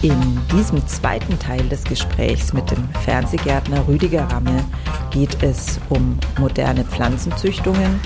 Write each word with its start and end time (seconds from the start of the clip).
In 0.00 0.40
diesem 0.52 0.86
zweiten 0.86 1.36
Teil 1.40 1.68
des 1.68 1.82
Gesprächs 1.82 2.52
mit 2.52 2.70
dem 2.70 2.88
Fernsehgärtner 3.04 3.88
Rüdiger 3.88 4.30
Ramme 4.30 4.64
geht 5.10 5.42
es 5.42 5.80
um 5.88 6.16
moderne 6.38 6.84
Pflanzenzüchtungen, 6.84 7.98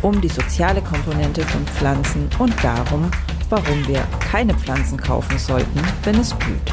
um 0.00 0.22
die 0.22 0.28
soziale 0.28 0.80
Komponente 0.80 1.42
von 1.42 1.66
Pflanzen 1.66 2.30
und 2.38 2.54
darum, 2.64 3.10
warum 3.50 3.86
wir 3.86 4.02
keine 4.20 4.54
Pflanzen 4.54 4.96
kaufen 4.96 5.36
sollten, 5.36 5.80
wenn 6.04 6.14
es 6.18 6.32
blüht. 6.32 6.72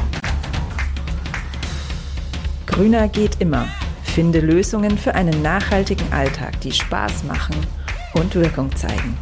Grüner 2.64 3.08
geht 3.08 3.42
immer. 3.42 3.66
Finde 4.02 4.40
Lösungen 4.40 4.96
für 4.96 5.14
einen 5.14 5.42
nachhaltigen 5.42 6.10
Alltag, 6.14 6.58
die 6.62 6.72
Spaß 6.72 7.24
machen 7.24 7.56
und 8.14 8.34
Wirkung 8.34 8.74
zeigen. 8.74 9.18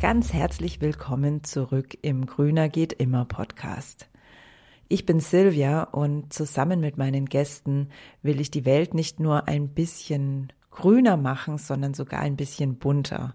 Ganz 0.00 0.32
herzlich 0.32 0.80
willkommen 0.80 1.44
zurück 1.44 1.98
im 2.00 2.24
Grüner 2.24 2.70
geht 2.70 2.94
immer 2.94 3.26
Podcast. 3.26 4.08
Ich 4.88 5.04
bin 5.04 5.20
Silvia 5.20 5.82
und 5.82 6.32
zusammen 6.32 6.80
mit 6.80 6.96
meinen 6.96 7.26
Gästen 7.26 7.90
will 8.22 8.40
ich 8.40 8.50
die 8.50 8.64
Welt 8.64 8.94
nicht 8.94 9.20
nur 9.20 9.46
ein 9.46 9.68
bisschen 9.68 10.54
grüner 10.70 11.18
machen, 11.18 11.58
sondern 11.58 11.92
sogar 11.92 12.20
ein 12.20 12.36
bisschen 12.36 12.76
bunter. 12.76 13.34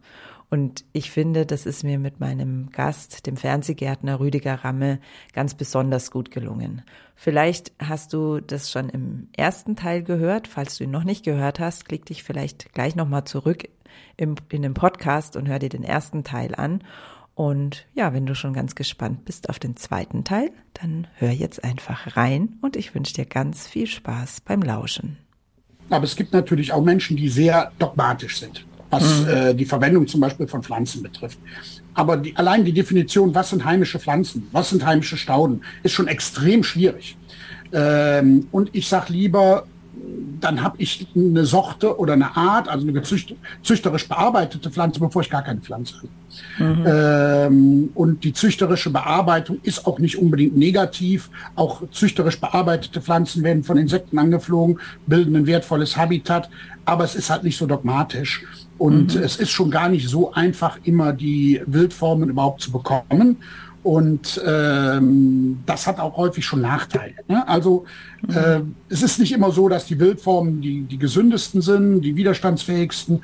Und 0.49 0.85
ich 0.93 1.11
finde, 1.11 1.45
das 1.45 1.65
ist 1.65 1.83
mir 1.83 1.97
mit 1.97 2.19
meinem 2.19 2.69
Gast, 2.69 3.25
dem 3.25 3.35
Fernsehgärtner 3.35 4.19
Rüdiger 4.19 4.63
Ramme, 4.63 4.99
ganz 5.33 5.55
besonders 5.55 6.11
gut 6.11 6.31
gelungen. 6.31 6.83
Vielleicht 7.15 7.71
hast 7.79 8.13
du 8.13 8.39
das 8.39 8.71
schon 8.71 8.89
im 8.89 9.27
ersten 9.35 9.75
Teil 9.75 10.03
gehört. 10.03 10.47
Falls 10.47 10.77
du 10.77 10.83
ihn 10.83 10.91
noch 10.91 11.03
nicht 11.03 11.25
gehört 11.25 11.59
hast, 11.59 11.85
klick 11.85 12.05
dich 12.05 12.23
vielleicht 12.23 12.73
gleich 12.73 12.95
nochmal 12.95 13.23
zurück 13.25 13.67
im, 14.17 14.35
in 14.49 14.61
dem 14.61 14.73
Podcast 14.73 15.35
und 15.35 15.47
hör 15.47 15.59
dir 15.59 15.69
den 15.69 15.83
ersten 15.83 16.23
Teil 16.23 16.55
an. 16.55 16.83
Und 17.35 17.85
ja, 17.93 18.13
wenn 18.13 18.25
du 18.25 18.33
schon 18.33 18.53
ganz 18.53 18.75
gespannt 18.75 19.25
bist 19.25 19.49
auf 19.49 19.59
den 19.59 19.75
zweiten 19.75 20.23
Teil, 20.23 20.51
dann 20.73 21.07
hör 21.15 21.31
jetzt 21.31 21.63
einfach 21.63 22.15
rein 22.15 22.57
und 22.61 22.77
ich 22.77 22.95
wünsche 22.95 23.13
dir 23.13 23.25
ganz 23.25 23.67
viel 23.67 23.87
Spaß 23.87 24.41
beim 24.41 24.61
Lauschen. 24.61 25.17
Aber 25.89 26.05
es 26.05 26.15
gibt 26.15 26.33
natürlich 26.33 26.71
auch 26.71 26.81
Menschen, 26.81 27.17
die 27.17 27.29
sehr 27.29 27.71
dogmatisch 27.77 28.39
sind, 28.39 28.65
was 28.95 29.21
mhm. 29.21 29.27
äh, 29.27 29.53
die 29.53 29.65
Verwendung 29.65 30.07
zum 30.07 30.21
Beispiel 30.21 30.47
von 30.47 30.63
Pflanzen 30.63 31.03
betrifft. 31.03 31.37
Aber 31.93 32.17
die, 32.17 32.35
allein 32.35 32.63
die 32.65 32.73
Definition, 32.73 33.33
was 33.33 33.49
sind 33.49 33.63
heimische 33.63 33.99
Pflanzen, 33.99 34.47
was 34.51 34.69
sind 34.69 34.85
heimische 34.85 35.17
Stauden, 35.17 35.61
ist 35.83 35.93
schon 35.93 36.07
extrem 36.07 36.63
schwierig. 36.63 37.17
Ähm, 37.71 38.47
und 38.51 38.69
ich 38.73 38.87
sage 38.87 39.11
lieber, 39.11 39.65
dann 40.39 40.61
habe 40.61 40.75
ich 40.79 41.07
eine 41.15 41.45
Sorte 41.45 41.97
oder 41.97 42.13
eine 42.13 42.35
Art, 42.35 42.67
also 42.67 42.87
eine 42.87 43.01
züchterisch 43.01 44.07
bearbeitete 44.07 44.69
Pflanze, 44.69 44.99
bevor 44.99 45.21
ich 45.21 45.29
gar 45.29 45.43
keine 45.43 45.61
Pflanze 45.61 45.95
habe. 45.97 46.09
Mhm. 46.59 46.85
Ähm, 46.85 47.89
und 47.95 48.23
die 48.23 48.33
züchterische 48.33 48.89
Bearbeitung 48.89 49.59
ist 49.63 49.87
auch 49.87 49.99
nicht 49.99 50.17
unbedingt 50.17 50.57
negativ. 50.57 51.29
Auch 51.55 51.83
züchterisch 51.91 52.39
bearbeitete 52.39 53.01
Pflanzen 53.01 53.43
werden 53.43 53.63
von 53.63 53.77
Insekten 53.77 54.19
angeflogen, 54.19 54.79
bilden 55.07 55.35
ein 55.35 55.47
wertvolles 55.47 55.97
Habitat, 55.97 56.49
aber 56.85 57.03
es 57.03 57.15
ist 57.15 57.29
halt 57.29 57.43
nicht 57.43 57.57
so 57.57 57.65
dogmatisch. 57.65 58.43
Und 58.77 59.15
mhm. 59.15 59.23
es 59.23 59.37
ist 59.37 59.51
schon 59.51 59.71
gar 59.71 59.89
nicht 59.89 60.09
so 60.09 60.33
einfach, 60.33 60.77
immer 60.83 61.13
die 61.13 61.61
Wildformen 61.65 62.29
überhaupt 62.29 62.61
zu 62.61 62.71
bekommen. 62.71 63.37
Und 63.85 64.41
ähm, 64.43 65.59
das 65.67 65.85
hat 65.85 65.99
auch 65.99 66.17
häufig 66.17 66.43
schon 66.43 66.61
Nachteile. 66.61 67.13
Ne? 67.27 67.47
Also 67.47 67.85
mhm. 68.27 68.35
äh, 68.35 68.61
es 68.89 69.03
ist 69.03 69.19
nicht 69.19 69.31
immer 69.31 69.51
so, 69.51 69.69
dass 69.69 69.85
die 69.85 69.99
Wildformen 69.99 70.59
die, 70.59 70.81
die 70.81 70.97
gesündesten 70.97 71.61
sind, 71.61 72.01
die 72.01 72.15
widerstandsfähigsten 72.15 73.21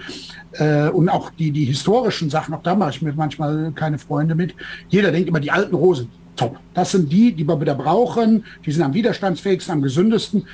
äh, 0.52 0.90
und 0.90 1.10
auch 1.10 1.32
die, 1.32 1.50
die 1.50 1.66
historischen 1.66 2.30
Sachen, 2.30 2.54
auch 2.54 2.62
da 2.62 2.76
mache 2.76 2.92
ich 2.92 3.02
mir 3.02 3.12
manchmal 3.14 3.72
keine 3.72 3.98
Freunde 3.98 4.36
mit. 4.36 4.54
Jeder 4.90 5.12
denkt 5.12 5.30
immer, 5.30 5.40
die 5.40 5.50
alten 5.50 5.74
Rosen, 5.74 6.10
top. 6.36 6.60
Das 6.76 6.92
sind 6.92 7.12
die, 7.12 7.34
die 7.34 7.48
wir 7.48 7.60
wieder 7.60 7.74
brauchen, 7.74 8.46
die 8.64 8.72
sind 8.72 8.84
am 8.84 8.94
widerstandsfähigsten, 8.94 9.74
am 9.74 9.82
gesündesten. 9.82 10.46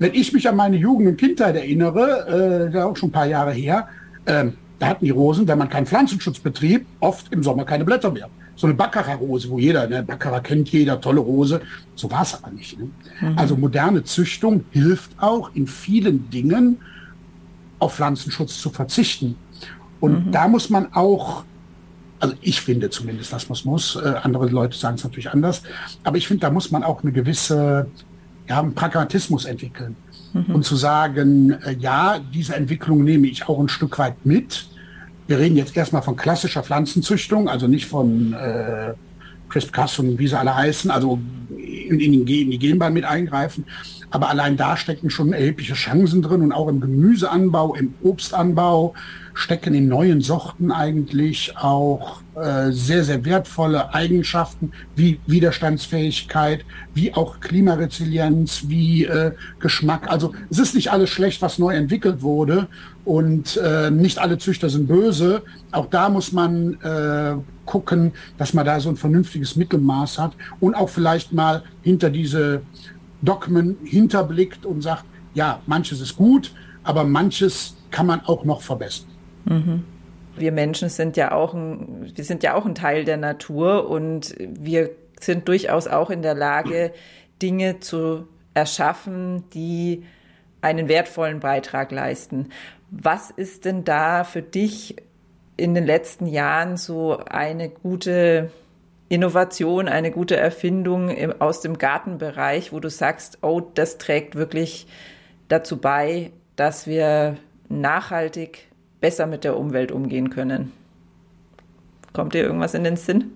Wenn 0.00 0.12
ich 0.12 0.32
mich 0.32 0.48
an 0.48 0.56
meine 0.56 0.76
Jugend 0.76 1.06
und 1.06 1.18
Kindheit 1.18 1.54
erinnere, 1.54 2.72
äh, 2.74 2.80
auch 2.80 2.96
schon 2.96 3.10
ein 3.10 3.12
paar 3.12 3.26
Jahre 3.26 3.52
her, 3.52 3.86
äh, 4.24 4.46
da 4.80 4.88
hatten 4.88 5.04
die 5.04 5.12
Rosen, 5.12 5.46
wenn 5.46 5.58
man 5.58 5.70
keinen 5.70 5.86
Pflanzenschutz 5.86 6.40
betrieb, 6.40 6.84
oft 6.98 7.32
im 7.32 7.44
Sommer 7.44 7.64
keine 7.64 7.84
Blätter 7.84 8.10
mehr 8.10 8.28
so 8.56 8.66
eine 8.66 8.74
Baccarat-Rose, 8.74 9.50
wo 9.50 9.58
jeder, 9.58 9.86
ne, 9.86 10.02
Baccarat 10.02 10.44
kennt 10.44 10.70
jeder, 10.70 11.00
tolle 11.00 11.20
Rose. 11.20 11.60
So 11.94 12.10
war 12.10 12.22
es 12.22 12.34
aber 12.34 12.50
nicht. 12.50 12.78
Ne? 12.78 12.88
Mhm. 13.20 13.38
Also 13.38 13.56
moderne 13.56 14.02
Züchtung 14.02 14.64
hilft 14.70 15.10
auch 15.18 15.50
in 15.54 15.66
vielen 15.66 16.28
Dingen 16.30 16.78
auf 17.78 17.96
Pflanzenschutz 17.96 18.60
zu 18.60 18.70
verzichten. 18.70 19.36
Und 20.00 20.26
mhm. 20.26 20.32
da 20.32 20.48
muss 20.48 20.70
man 20.70 20.92
auch, 20.94 21.44
also 22.18 22.34
ich 22.40 22.62
finde 22.62 22.88
zumindest, 22.88 23.32
dass 23.32 23.48
man 23.48 23.56
es 23.56 23.64
muss, 23.66 23.96
äh, 23.96 24.14
andere 24.22 24.46
Leute 24.48 24.76
sagen 24.76 24.96
es 24.96 25.04
natürlich 25.04 25.30
anders, 25.30 25.62
aber 26.02 26.16
ich 26.16 26.26
finde, 26.26 26.40
da 26.40 26.50
muss 26.50 26.70
man 26.70 26.82
auch 26.82 27.02
eine 27.02 27.12
gewisse, 27.12 27.86
ja, 28.48 28.60
einen 28.60 28.74
Pragmatismus 28.74 29.44
entwickeln. 29.44 29.96
Mhm. 30.32 30.54
Und 30.54 30.64
zu 30.64 30.76
sagen, 30.76 31.50
äh, 31.50 31.76
ja, 31.78 32.18
diese 32.18 32.56
Entwicklung 32.56 33.04
nehme 33.04 33.26
ich 33.26 33.46
auch 33.48 33.60
ein 33.60 33.68
Stück 33.68 33.98
weit 33.98 34.24
mit, 34.24 34.66
wir 35.26 35.38
reden 35.38 35.56
jetzt 35.56 35.76
erstmal 35.76 36.02
von 36.02 36.16
klassischer 36.16 36.62
Pflanzenzüchtung, 36.62 37.48
also 37.48 37.66
nicht 37.66 37.86
von 37.86 38.32
äh, 38.32 38.94
CRISPR-Cas 39.48 39.98
und 39.98 40.18
wie 40.18 40.26
sie 40.26 40.38
alle 40.38 40.54
heißen, 40.54 40.90
also 40.90 41.18
in, 41.50 42.00
in, 42.00 42.26
die, 42.26 42.42
in 42.42 42.50
die 42.50 42.58
Genbahn 42.58 42.92
mit 42.92 43.04
eingreifen. 43.04 43.64
Aber 44.16 44.30
allein 44.30 44.56
da 44.56 44.78
stecken 44.78 45.10
schon 45.10 45.34
erhebliche 45.34 45.74
Chancen 45.74 46.22
drin 46.22 46.40
und 46.40 46.50
auch 46.50 46.68
im 46.68 46.80
Gemüseanbau, 46.80 47.74
im 47.74 47.92
Obstanbau 48.02 48.94
stecken 49.34 49.74
in 49.74 49.88
neuen 49.88 50.22
Sorten 50.22 50.72
eigentlich 50.72 51.54
auch 51.58 52.22
äh, 52.34 52.72
sehr, 52.72 53.04
sehr 53.04 53.26
wertvolle 53.26 53.92
Eigenschaften 53.92 54.72
wie 54.94 55.20
Widerstandsfähigkeit, 55.26 56.64
wie 56.94 57.12
auch 57.12 57.40
Klimaresilienz, 57.40 58.62
wie 58.68 59.04
äh, 59.04 59.32
Geschmack. 59.58 60.10
Also 60.10 60.32
es 60.48 60.58
ist 60.58 60.74
nicht 60.74 60.90
alles 60.90 61.10
schlecht, 61.10 61.42
was 61.42 61.58
neu 61.58 61.74
entwickelt 61.74 62.22
wurde 62.22 62.68
und 63.04 63.58
äh, 63.62 63.90
nicht 63.90 64.18
alle 64.18 64.38
Züchter 64.38 64.70
sind 64.70 64.88
böse. 64.88 65.42
Auch 65.72 65.90
da 65.90 66.08
muss 66.08 66.32
man 66.32 66.80
äh, 66.80 67.34
gucken, 67.66 68.12
dass 68.38 68.54
man 68.54 68.64
da 68.64 68.80
so 68.80 68.88
ein 68.88 68.96
vernünftiges 68.96 69.56
Mittelmaß 69.56 70.18
hat 70.18 70.32
und 70.58 70.74
auch 70.74 70.88
vielleicht 70.88 71.34
mal 71.34 71.64
hinter 71.82 72.08
diese 72.08 72.62
Dogmen 73.22 73.78
hinterblickt 73.84 74.66
und 74.66 74.82
sagt, 74.82 75.04
ja, 75.34 75.60
manches 75.66 76.00
ist 76.00 76.16
gut, 76.16 76.52
aber 76.82 77.04
manches 77.04 77.76
kann 77.90 78.06
man 78.06 78.20
auch 78.24 78.44
noch 78.44 78.62
verbessern. 78.62 79.08
Mhm. 79.44 79.84
Wir 80.36 80.52
Menschen 80.52 80.88
sind 80.88 81.16
ja 81.16 81.32
auch 81.32 81.54
ein, 81.54 82.12
wir 82.14 82.24
sind 82.24 82.42
ja 82.42 82.54
auch 82.54 82.66
ein 82.66 82.74
Teil 82.74 83.04
der 83.04 83.16
Natur 83.16 83.88
und 83.88 84.34
wir 84.38 84.90
sind 85.18 85.48
durchaus 85.48 85.88
auch 85.88 86.10
in 86.10 86.22
der 86.22 86.34
Lage, 86.34 86.92
Dinge 87.40 87.80
zu 87.80 88.28
erschaffen, 88.54 89.44
die 89.54 90.04
einen 90.60 90.88
wertvollen 90.88 91.40
Beitrag 91.40 91.90
leisten. 91.92 92.48
Was 92.90 93.30
ist 93.30 93.64
denn 93.64 93.84
da 93.84 94.24
für 94.24 94.42
dich 94.42 94.96
in 95.56 95.74
den 95.74 95.86
letzten 95.86 96.26
Jahren 96.26 96.76
so 96.76 97.18
eine 97.18 97.68
gute 97.68 98.50
Innovation, 99.08 99.88
eine 99.88 100.10
gute 100.10 100.36
Erfindung 100.36 101.10
im, 101.10 101.40
aus 101.40 101.60
dem 101.60 101.78
Gartenbereich, 101.78 102.72
wo 102.72 102.80
du 102.80 102.90
sagst, 102.90 103.38
oh, 103.42 103.60
das 103.60 103.98
trägt 103.98 104.34
wirklich 104.34 104.86
dazu 105.48 105.76
bei, 105.76 106.32
dass 106.56 106.86
wir 106.86 107.36
nachhaltig 107.68 108.66
besser 109.00 109.26
mit 109.26 109.44
der 109.44 109.56
Umwelt 109.56 109.92
umgehen 109.92 110.30
können. 110.30 110.72
Kommt 112.12 112.32
dir 112.34 112.42
irgendwas 112.42 112.74
in 112.74 112.82
den 112.82 112.96
Sinn? 112.96 113.32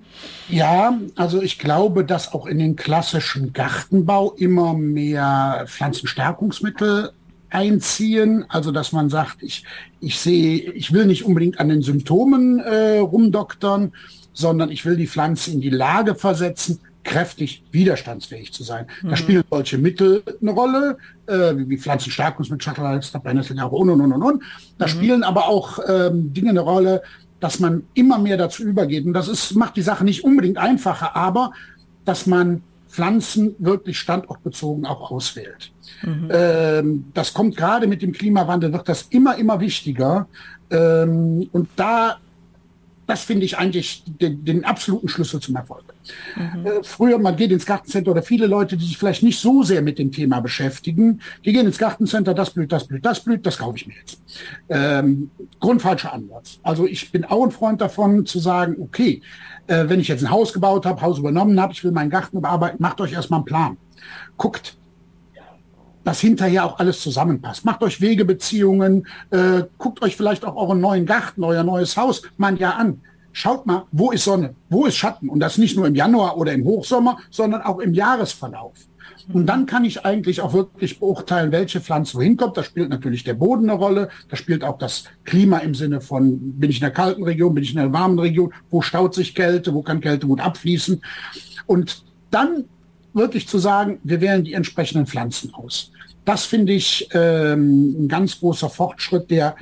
Ja, 0.49 0.99
also 1.15 1.43
ich 1.43 1.59
glaube, 1.59 2.05
dass 2.05 2.33
auch 2.33 2.47
in 2.47 2.59
den 2.59 2.77
klassischen 2.77 3.53
Gartenbau 3.53 4.33
immer 4.33 4.73
mehr 4.75 5.67
Pflanzenstärkungsmittel 5.69 7.13
einziehen. 7.51 8.47
Also 8.49 8.73
dass 8.73 8.93
man 8.93 9.11
sagt, 9.11 9.43
ich, 9.43 9.65
ich 10.01 10.19
sehe, 10.19 10.73
ich 10.73 10.93
will 10.93 11.05
nicht 11.05 11.25
unbedingt 11.25 11.61
an 11.61 11.69
den 11.69 11.83
Symptomen 11.83 12.59
äh, 12.61 12.99
rumdoktern, 12.99 13.93
sondern 14.33 14.71
ich 14.71 14.85
will 14.85 14.97
die 14.97 15.07
Pflanze 15.07 15.51
in 15.51 15.61
die 15.61 15.71
Lage 15.71 16.15
versetzen, 16.15 16.81
kräftig 17.03 17.63
widerstandsfähig 17.73 18.53
zu 18.53 18.63
sein. 18.63 18.87
Mhm. 19.03 19.09
Da 19.09 19.17
spielen 19.17 19.45
solche 19.51 19.79
Mittel 19.79 20.23
eine 20.41 20.51
Rolle, 20.51 20.99
äh, 21.27 21.55
wie 21.57 21.79
Pflanzenstärkungsmittel, 21.79 22.63
Schattenhalster, 22.63 23.21
Brennnesseljahre 23.21 23.75
und, 23.75 23.91
und, 23.91 24.01
und, 24.01 24.13
und, 24.13 24.23
und. 24.23 24.43
Da 24.79 24.87
mhm. 24.87 24.91
spielen 24.91 25.23
aber 25.23 25.49
auch 25.49 25.79
ähm, 25.89 26.33
Dinge 26.35 26.51
eine 26.51 26.61
Rolle, 26.61 27.03
dass 27.41 27.59
man 27.59 27.85
immer 27.95 28.19
mehr 28.19 28.37
dazu 28.37 28.63
übergeht. 28.63 29.07
Und 29.07 29.15
das 29.15 29.29
ist, 29.29 29.55
macht 29.55 29.77
die 29.77 29.83
Sache 29.83 30.05
nicht 30.05 30.25
unbedingt 30.25 30.59
einfacher, 30.59 31.17
aber 31.17 31.53
dass 32.05 32.27
man 32.27 32.63
Pflanzen 32.89 33.55
wirklich 33.59 33.99
standortbezogen 33.99 34.85
auch 34.85 35.11
auswählt. 35.11 35.73
Mhm. 36.03 36.29
Ähm, 36.31 37.05
das 37.15 37.33
kommt 37.33 37.57
gerade 37.57 37.87
mit 37.87 38.03
dem 38.03 38.13
Klimawandel, 38.13 38.73
wird 38.73 38.89
das 38.89 39.07
immer, 39.11 39.37
immer 39.37 39.61
wichtiger. 39.61 40.27
Ähm, 40.71 41.49
und 41.53 41.69
da, 41.77 42.19
das 43.11 43.25
finde 43.25 43.45
ich 43.45 43.59
eigentlich 43.59 44.05
den, 44.07 44.45
den 44.45 44.65
absoluten 44.65 45.09
Schlüssel 45.09 45.41
zum 45.41 45.57
Erfolg. 45.57 45.83
Mhm. 46.37 46.65
Äh, 46.65 46.71
früher, 46.85 47.19
man 47.19 47.35
geht 47.35 47.51
ins 47.51 47.67
Gartencenter 47.67 48.13
oder 48.13 48.23
viele 48.23 48.47
Leute, 48.47 48.77
die 48.77 48.85
sich 48.85 48.97
vielleicht 48.97 49.25
nicht 49.25 49.41
so 49.41 49.65
sehr 49.65 49.83
mit 49.83 49.99
dem 49.99 50.13
Thema 50.13 50.39
beschäftigen, 50.39 51.21
die 51.45 51.53
gehen 51.53 51.67
ins 51.67 51.79
Gartencenter, 51.79 52.35
das 52.35 52.51
blüht, 52.51 52.71
das 52.71 52.87
blüht, 52.87 53.05
das 53.05 53.19
blüht, 53.19 53.45
das 53.45 53.59
kaufe 53.59 53.79
ich 53.79 53.89
mir 53.89 53.95
jetzt. 53.97 54.23
Ähm, 54.69 55.33
grundfalscher 55.59 56.13
Ansatz. 56.13 56.61
Also 56.63 56.87
ich 56.87 57.11
bin 57.11 57.25
auch 57.25 57.45
ein 57.45 57.51
Freund 57.51 57.81
davon 57.81 58.27
zu 58.27 58.39
sagen, 58.39 58.77
okay, 58.81 59.23
äh, 59.67 59.89
wenn 59.89 59.99
ich 59.99 60.07
jetzt 60.07 60.23
ein 60.23 60.31
Haus 60.31 60.53
gebaut 60.53 60.87
habe, 60.87 61.03
Haus 61.03 61.19
übernommen 61.19 61.61
habe, 61.61 61.73
ich 61.73 61.83
will 61.83 61.91
meinen 61.91 62.11
Garten 62.11 62.41
bearbeiten, 62.41 62.77
macht 62.79 63.01
euch 63.01 63.13
erstmal 63.13 63.41
einen 63.41 63.47
Plan. 63.47 63.77
Guckt, 64.37 64.77
dass 66.05 66.21
hinterher 66.21 66.65
auch 66.65 66.79
alles 66.79 67.01
zusammenpasst. 67.01 67.65
Macht 67.65 67.83
euch 67.83 68.01
Wegebeziehungen, 68.01 69.07
äh, 69.31 69.65
guckt 69.79 70.03
euch 70.03 70.17
vielleicht 70.17 70.45
auch 70.45 70.57
euren 70.57 70.81
neuen 70.81 71.07
Garten, 71.07 71.45
euer 71.45 71.63
neues 71.63 71.97
Haus 71.97 72.23
mal 72.37 72.49
ein 72.49 72.57
Jahr 72.57 72.77
an. 72.77 73.01
Schaut 73.33 73.67
mal, 73.67 73.85
wo 73.93 74.11
ist 74.11 74.25
Sonne, 74.25 74.55
wo 74.69 74.87
ist 74.87 74.97
Schatten 74.97 75.29
und 75.29 75.41
das 75.41 75.57
nicht 75.57 75.77
nur 75.77 75.87
im 75.87 75.95
Januar 75.95 76.37
oder 76.37 76.53
im 76.53 76.65
Hochsommer, 76.65 77.19
sondern 77.31 77.63
auch 77.63 77.79
im 77.79 77.95
Jahresverlauf. 77.95 78.73
Und 79.33 79.47
dann 79.47 79.67
kann 79.67 79.85
ich 79.85 80.05
eigentlich 80.05 80.41
auch 80.41 80.53
wirklich 80.53 80.99
beurteilen, 80.99 81.53
welche 81.53 81.81
Pflanze 81.81 82.17
wohin 82.17 82.37
kommt. 82.37 82.57
Da 82.57 82.65
spielt 82.65 82.89
natürlich 82.89 83.23
der 83.23 83.35
Boden 83.35 83.71
eine 83.71 83.79
Rolle. 83.79 84.09
Da 84.29 84.37
spielt 84.37 84.65
auch 84.65 84.79
das 84.79 85.05
Klima 85.25 85.59
im 85.59 85.75
Sinne 85.75 86.01
von, 86.01 86.59
bin 86.59 86.71
ich 86.71 86.79
in 86.79 86.85
einer 86.85 86.95
kalten 86.95 87.23
Region, 87.23 87.55
bin 87.55 87.63
ich 87.63 87.73
in 87.73 87.79
einer 87.79 87.93
warmen 87.93 88.19
Region, 88.19 88.53
wo 88.71 88.83
staut 88.83 89.15
sich 89.15 89.35
Kälte, 89.35 89.73
wo 89.75 89.83
kann 89.83 90.01
Kälte 90.01 90.27
gut 90.27 90.41
abfließen. 90.41 91.03
Und 91.67 92.05
dann 92.31 92.65
wirklich 93.13 93.49
zu 93.49 93.59
sagen, 93.59 93.99
wir 94.05 94.21
wählen 94.21 94.45
die 94.45 94.55
entsprechenden 94.55 95.07
Pflanzen 95.07 95.53
aus. 95.55 95.93
Das 96.25 96.45
finde 96.45 96.73
ich 96.73 97.09
ähm, 97.13 98.05
ein 98.05 98.09
ganz 98.09 98.39
großer 98.39 98.69
Fortschritt, 98.69 99.31
der 99.31 99.57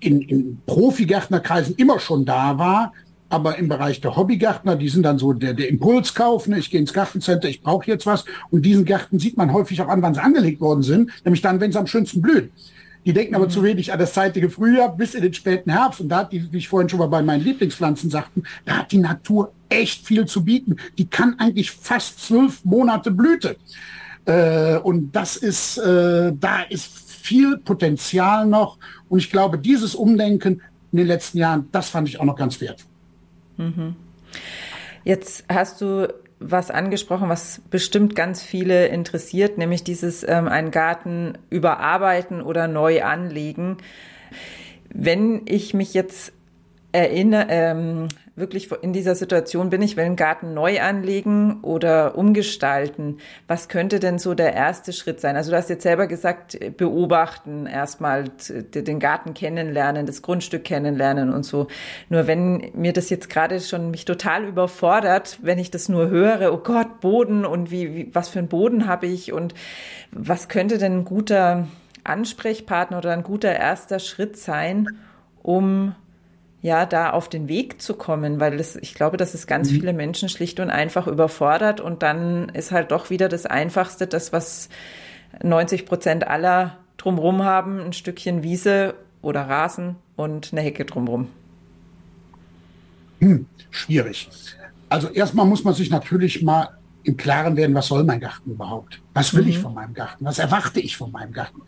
in, 0.00 0.20
in 0.22 0.58
Profi-Gärtnerkreisen 0.66 1.76
immer 1.76 2.00
schon 2.00 2.24
da 2.24 2.58
war, 2.58 2.92
aber 3.28 3.58
im 3.58 3.68
Bereich 3.68 4.00
der 4.00 4.16
Hobbygärtner, 4.16 4.76
die 4.76 4.88
sind 4.88 5.04
dann 5.04 5.18
so 5.18 5.32
der, 5.32 5.54
der 5.54 5.68
Impulskauf, 5.68 6.48
ne? 6.48 6.58
ich 6.58 6.70
gehe 6.70 6.80
ins 6.80 6.92
Gartencenter, 6.92 7.48
ich 7.48 7.62
brauche 7.62 7.86
jetzt 7.86 8.04
was. 8.04 8.24
Und 8.50 8.66
diesen 8.66 8.84
Gärten 8.84 9.20
sieht 9.20 9.36
man 9.36 9.52
häufig 9.52 9.80
auch 9.80 9.88
an, 9.88 10.02
wann 10.02 10.14
sie 10.14 10.22
angelegt 10.22 10.60
worden 10.60 10.82
sind, 10.82 11.10
nämlich 11.24 11.40
dann, 11.40 11.60
wenn 11.60 11.70
sie 11.70 11.78
am 11.78 11.86
schönsten 11.86 12.20
blühen. 12.20 12.50
Die 13.06 13.12
denken 13.12 13.34
aber 13.34 13.46
mhm. 13.46 13.50
zu 13.50 13.62
wenig 13.62 13.92
an 13.92 13.98
das 13.98 14.12
zeitige 14.12 14.50
Frühjahr 14.50 14.94
bis 14.94 15.14
in 15.14 15.22
den 15.22 15.32
späten 15.32 15.70
Herbst. 15.70 16.00
Und 16.00 16.10
da 16.10 16.18
hat 16.18 16.32
die, 16.32 16.52
wie 16.52 16.58
ich 16.58 16.68
vorhin 16.68 16.88
schon 16.88 16.98
mal 16.98 17.06
bei 17.06 17.22
meinen 17.22 17.42
Lieblingspflanzen 17.42 18.10
sagten, 18.10 18.42
da 18.66 18.78
hat 18.78 18.92
die 18.92 18.98
Natur 18.98 19.52
echt 19.68 20.06
viel 20.06 20.26
zu 20.26 20.44
bieten. 20.44 20.76
Die 20.98 21.06
kann 21.06 21.38
eigentlich 21.38 21.70
fast 21.70 22.20
zwölf 22.26 22.64
Monate 22.64 23.10
Blüte. 23.10 23.56
Äh, 24.26 24.76
und 24.78 25.12
das 25.12 25.36
ist, 25.36 25.78
äh, 25.78 26.32
da 26.38 26.62
ist 26.68 27.10
viel 27.10 27.58
Potenzial 27.58 28.46
noch. 28.46 28.78
Und 29.08 29.18
ich 29.18 29.30
glaube, 29.30 29.58
dieses 29.58 29.94
Umdenken 29.94 30.60
in 30.92 30.98
den 30.98 31.06
letzten 31.06 31.38
Jahren, 31.38 31.68
das 31.72 31.88
fand 31.88 32.08
ich 32.08 32.20
auch 32.20 32.24
noch 32.24 32.36
ganz 32.36 32.60
wertvoll. 32.60 32.90
Mhm. 33.56 33.96
Jetzt 35.04 35.44
hast 35.48 35.80
du 35.80 36.12
was 36.40 36.70
angesprochen, 36.70 37.28
was 37.28 37.60
bestimmt 37.70 38.16
ganz 38.16 38.42
viele 38.42 38.88
interessiert, 38.88 39.58
nämlich 39.58 39.84
dieses 39.84 40.26
ähm, 40.26 40.48
einen 40.48 40.70
Garten 40.70 41.38
überarbeiten 41.50 42.40
oder 42.40 42.66
neu 42.66 43.02
anlegen. 43.02 43.76
Wenn 44.92 45.42
ich 45.44 45.74
mich 45.74 45.92
jetzt 45.94 46.32
erinnere, 46.92 47.46
ähm, 47.50 48.08
wirklich 48.40 48.70
in 48.82 48.92
dieser 48.92 49.14
Situation 49.14 49.70
bin, 49.70 49.82
ich 49.82 49.96
will 49.96 50.04
einen 50.04 50.16
Garten 50.16 50.54
neu 50.54 50.80
anlegen 50.80 51.60
oder 51.62 52.16
umgestalten. 52.16 53.18
Was 53.46 53.68
könnte 53.68 54.00
denn 54.00 54.18
so 54.18 54.34
der 54.34 54.54
erste 54.54 54.92
Schritt 54.92 55.20
sein? 55.20 55.36
Also 55.36 55.50
du 55.50 55.56
hast 55.56 55.70
jetzt 55.70 55.82
selber 55.82 56.06
gesagt, 56.06 56.58
beobachten, 56.76 57.66
erstmal 57.66 58.24
den 58.48 58.98
Garten 58.98 59.34
kennenlernen, 59.34 60.06
das 60.06 60.22
Grundstück 60.22 60.64
kennenlernen 60.64 61.32
und 61.32 61.44
so. 61.44 61.68
Nur 62.08 62.26
wenn 62.26 62.70
mir 62.74 62.92
das 62.92 63.10
jetzt 63.10 63.28
gerade 63.30 63.60
schon 63.60 63.90
mich 63.90 64.04
total 64.04 64.44
überfordert, 64.44 65.38
wenn 65.42 65.58
ich 65.58 65.70
das 65.70 65.88
nur 65.88 66.08
höre, 66.08 66.52
oh 66.52 66.58
Gott, 66.58 67.00
Boden 67.00 67.44
und 67.44 67.70
wie, 67.70 67.94
wie 67.94 68.14
was 68.14 68.28
für 68.28 68.38
einen 68.38 68.48
Boden 68.48 68.86
habe 68.86 69.06
ich 69.06 69.32
und 69.32 69.54
was 70.10 70.48
könnte 70.48 70.78
denn 70.78 71.00
ein 71.00 71.04
guter 71.04 71.68
Ansprechpartner 72.04 72.98
oder 72.98 73.12
ein 73.12 73.22
guter 73.22 73.54
erster 73.54 73.98
Schritt 73.98 74.36
sein, 74.36 74.86
um 75.42 75.94
ja, 76.62 76.84
da 76.84 77.10
auf 77.10 77.28
den 77.28 77.48
Weg 77.48 77.80
zu 77.80 77.94
kommen, 77.94 78.38
weil 78.38 78.56
das, 78.58 78.76
ich 78.76 78.94
glaube, 78.94 79.16
dass 79.16 79.34
es 79.34 79.46
ganz 79.46 79.70
mhm. 79.70 79.76
viele 79.76 79.92
Menschen 79.92 80.28
schlicht 80.28 80.60
und 80.60 80.70
einfach 80.70 81.06
überfordert 81.06 81.80
und 81.80 82.02
dann 82.02 82.50
ist 82.50 82.70
halt 82.70 82.90
doch 82.90 83.08
wieder 83.08 83.28
das 83.28 83.46
Einfachste, 83.46 84.06
das, 84.06 84.32
was 84.32 84.68
90 85.42 85.86
Prozent 85.86 86.26
aller 86.26 86.76
drumrum 86.96 87.44
haben, 87.44 87.80
ein 87.80 87.92
Stückchen 87.92 88.42
Wiese 88.42 88.94
oder 89.22 89.42
Rasen 89.42 89.96
und 90.16 90.50
eine 90.52 90.60
Hecke 90.60 90.84
drumrum. 90.84 91.28
Hm, 93.20 93.46
schwierig. 93.70 94.28
Also 94.88 95.08
erstmal 95.08 95.46
muss 95.46 95.64
man 95.64 95.74
sich 95.74 95.90
natürlich 95.90 96.42
mal 96.42 96.68
im 97.04 97.16
Klaren 97.16 97.56
werden, 97.56 97.74
was 97.74 97.86
soll 97.86 98.04
mein 98.04 98.20
Garten 98.20 98.50
überhaupt? 98.50 99.00
Was 99.14 99.32
will 99.34 99.44
mhm. 99.44 99.48
ich 99.48 99.58
von 99.58 99.72
meinem 99.72 99.94
Garten? 99.94 100.24
Was 100.24 100.38
erwarte 100.38 100.80
ich 100.80 100.96
von 100.96 101.10
meinem 101.10 101.32
Garten? 101.32 101.62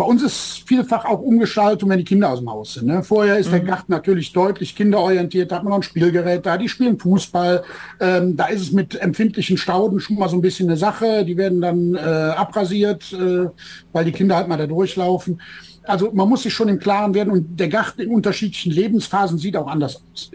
Bei 0.00 0.06
uns 0.06 0.22
ist 0.22 0.62
vielfach 0.66 1.04
auch 1.04 1.20
Umgestaltung, 1.20 1.90
wenn 1.90 1.98
die 1.98 2.06
Kinder 2.06 2.30
aus 2.30 2.38
dem 2.38 2.50
Haus 2.50 2.72
sind. 2.72 2.86
Ne? 2.86 3.02
Vorher 3.02 3.36
ist 3.36 3.48
mhm. 3.48 3.50
der 3.50 3.60
Garten 3.60 3.92
natürlich 3.92 4.32
deutlich 4.32 4.74
kinderorientiert, 4.74 5.52
da 5.52 5.56
hat 5.56 5.62
man 5.62 5.72
noch 5.72 5.80
ein 5.80 5.82
Spielgerät 5.82 6.46
da, 6.46 6.56
die 6.56 6.70
spielen 6.70 6.98
Fußball. 6.98 7.62
Ähm, 8.00 8.34
da 8.34 8.46
ist 8.46 8.62
es 8.62 8.72
mit 8.72 8.98
empfindlichen 8.98 9.58
Stauden 9.58 10.00
schon 10.00 10.16
mal 10.16 10.30
so 10.30 10.38
ein 10.38 10.40
bisschen 10.40 10.70
eine 10.70 10.78
Sache. 10.78 11.26
Die 11.26 11.36
werden 11.36 11.60
dann 11.60 11.96
äh, 11.96 11.98
abrasiert, 11.98 13.12
äh, 13.12 13.50
weil 13.92 14.06
die 14.06 14.12
Kinder 14.12 14.36
halt 14.36 14.48
mal 14.48 14.56
da 14.56 14.66
durchlaufen. 14.66 15.38
Also 15.82 16.10
man 16.14 16.30
muss 16.30 16.44
sich 16.44 16.54
schon 16.54 16.70
im 16.70 16.78
Klaren 16.78 17.12
werden 17.12 17.30
und 17.30 17.60
der 17.60 17.68
Garten 17.68 18.00
in 18.00 18.10
unterschiedlichen 18.10 18.72
Lebensphasen 18.72 19.36
sieht 19.36 19.58
auch 19.58 19.68
anders 19.68 19.96
aus. 19.96 20.30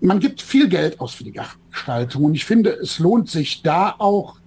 Man 0.00 0.18
gibt 0.18 0.42
viel 0.42 0.68
Geld 0.68 0.98
aus 0.98 1.14
für 1.14 1.22
die 1.22 1.30
Gartengestaltung 1.30 2.24
und 2.24 2.34
ich 2.34 2.44
finde, 2.44 2.70
es 2.70 2.98
lohnt 2.98 3.30
sich 3.30 3.62
da 3.62 3.94
auch 4.00 4.40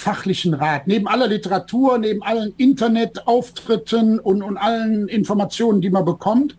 fachlichen 0.00 0.54
Rat. 0.54 0.86
Neben 0.86 1.06
aller 1.06 1.28
Literatur, 1.28 1.98
neben 1.98 2.22
allen 2.22 2.52
Internetauftritten 2.56 4.18
und, 4.18 4.42
und 4.42 4.56
allen 4.56 5.08
Informationen, 5.08 5.80
die 5.80 5.90
man 5.90 6.04
bekommt. 6.04 6.56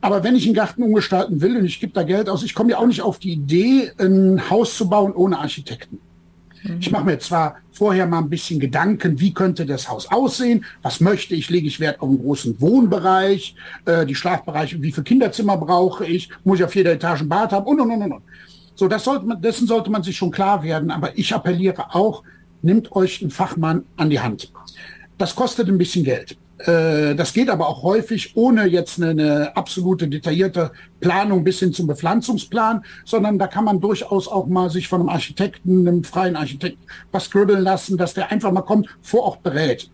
Aber 0.00 0.22
wenn 0.22 0.36
ich 0.36 0.46
einen 0.46 0.54
Garten 0.54 0.82
umgestalten 0.82 1.40
will 1.40 1.56
und 1.56 1.64
ich 1.64 1.80
gebe 1.80 1.92
da 1.92 2.02
Geld 2.02 2.28
aus, 2.28 2.44
ich 2.44 2.54
komme 2.54 2.70
ja 2.70 2.78
auch 2.78 2.86
nicht 2.86 3.02
auf 3.02 3.18
die 3.18 3.32
Idee, 3.32 3.92
ein 3.98 4.48
Haus 4.50 4.76
zu 4.76 4.88
bauen 4.88 5.12
ohne 5.12 5.38
Architekten. 5.38 5.98
Mhm. 6.62 6.76
Ich 6.80 6.90
mache 6.90 7.04
mir 7.04 7.18
zwar 7.18 7.56
vorher 7.72 8.06
mal 8.06 8.18
ein 8.18 8.30
bisschen 8.30 8.60
Gedanken, 8.60 9.20
wie 9.20 9.34
könnte 9.34 9.66
das 9.66 9.88
Haus 9.88 10.10
aussehen, 10.10 10.64
was 10.82 11.00
möchte 11.00 11.34
ich, 11.34 11.50
lege 11.50 11.66
ich 11.66 11.80
Wert 11.80 12.00
auf 12.00 12.08
einen 12.08 12.18
großen 12.18 12.60
Wohnbereich, 12.60 13.56
äh, 13.84 14.06
die 14.06 14.14
Schlafbereiche, 14.14 14.80
wie 14.80 14.92
viele 14.92 15.04
Kinderzimmer 15.04 15.56
brauche 15.56 16.06
ich, 16.06 16.30
muss 16.44 16.58
ich 16.58 16.64
auf 16.64 16.76
jeder 16.76 16.92
Etage 16.92 17.22
ein 17.22 17.28
Bad 17.28 17.52
haben 17.52 17.66
und, 17.66 17.80
und, 17.80 17.90
und, 17.90 18.12
und. 18.12 18.22
So, 18.76 18.88
das 18.88 19.04
sollte 19.04 19.24
man, 19.24 19.40
dessen 19.40 19.66
sollte 19.66 19.90
man 19.90 20.02
sich 20.02 20.16
schon 20.16 20.30
klar 20.30 20.62
werden. 20.62 20.90
Aber 20.90 21.16
ich 21.18 21.34
appelliere 21.34 21.94
auch, 21.94 22.22
nimmt 22.66 22.92
euch 22.92 23.22
einen 23.22 23.30
Fachmann 23.30 23.84
an 23.96 24.10
die 24.10 24.20
Hand. 24.20 24.52
Das 25.16 25.34
kostet 25.34 25.68
ein 25.68 25.78
bisschen 25.78 26.04
Geld. 26.04 26.36
Äh, 26.58 27.14
das 27.14 27.34
geht 27.34 27.50
aber 27.50 27.68
auch 27.68 27.82
häufig 27.82 28.34
ohne 28.34 28.66
jetzt 28.66 29.00
eine, 29.00 29.10
eine, 29.10 29.56
absolute 29.56 30.08
detaillierte 30.08 30.72
Planung 31.00 31.44
bis 31.44 31.58
hin 31.58 31.72
zum 31.72 31.86
Bepflanzungsplan, 31.86 32.82
sondern 33.04 33.38
da 33.38 33.46
kann 33.46 33.64
man 33.64 33.80
durchaus 33.80 34.26
auch 34.26 34.46
mal 34.46 34.70
sich 34.70 34.88
von 34.88 35.00
einem 35.00 35.10
Architekten, 35.10 35.86
einem 35.86 36.02
freien 36.02 36.34
Architekten 36.34 36.82
was 37.12 37.30
grübeln 37.30 37.62
lassen, 37.62 37.98
dass 37.98 38.14
der 38.14 38.30
einfach 38.30 38.52
mal 38.52 38.62
kommt, 38.62 38.88
vor 39.02 39.24
Ort 39.24 39.42
berät. 39.42 39.90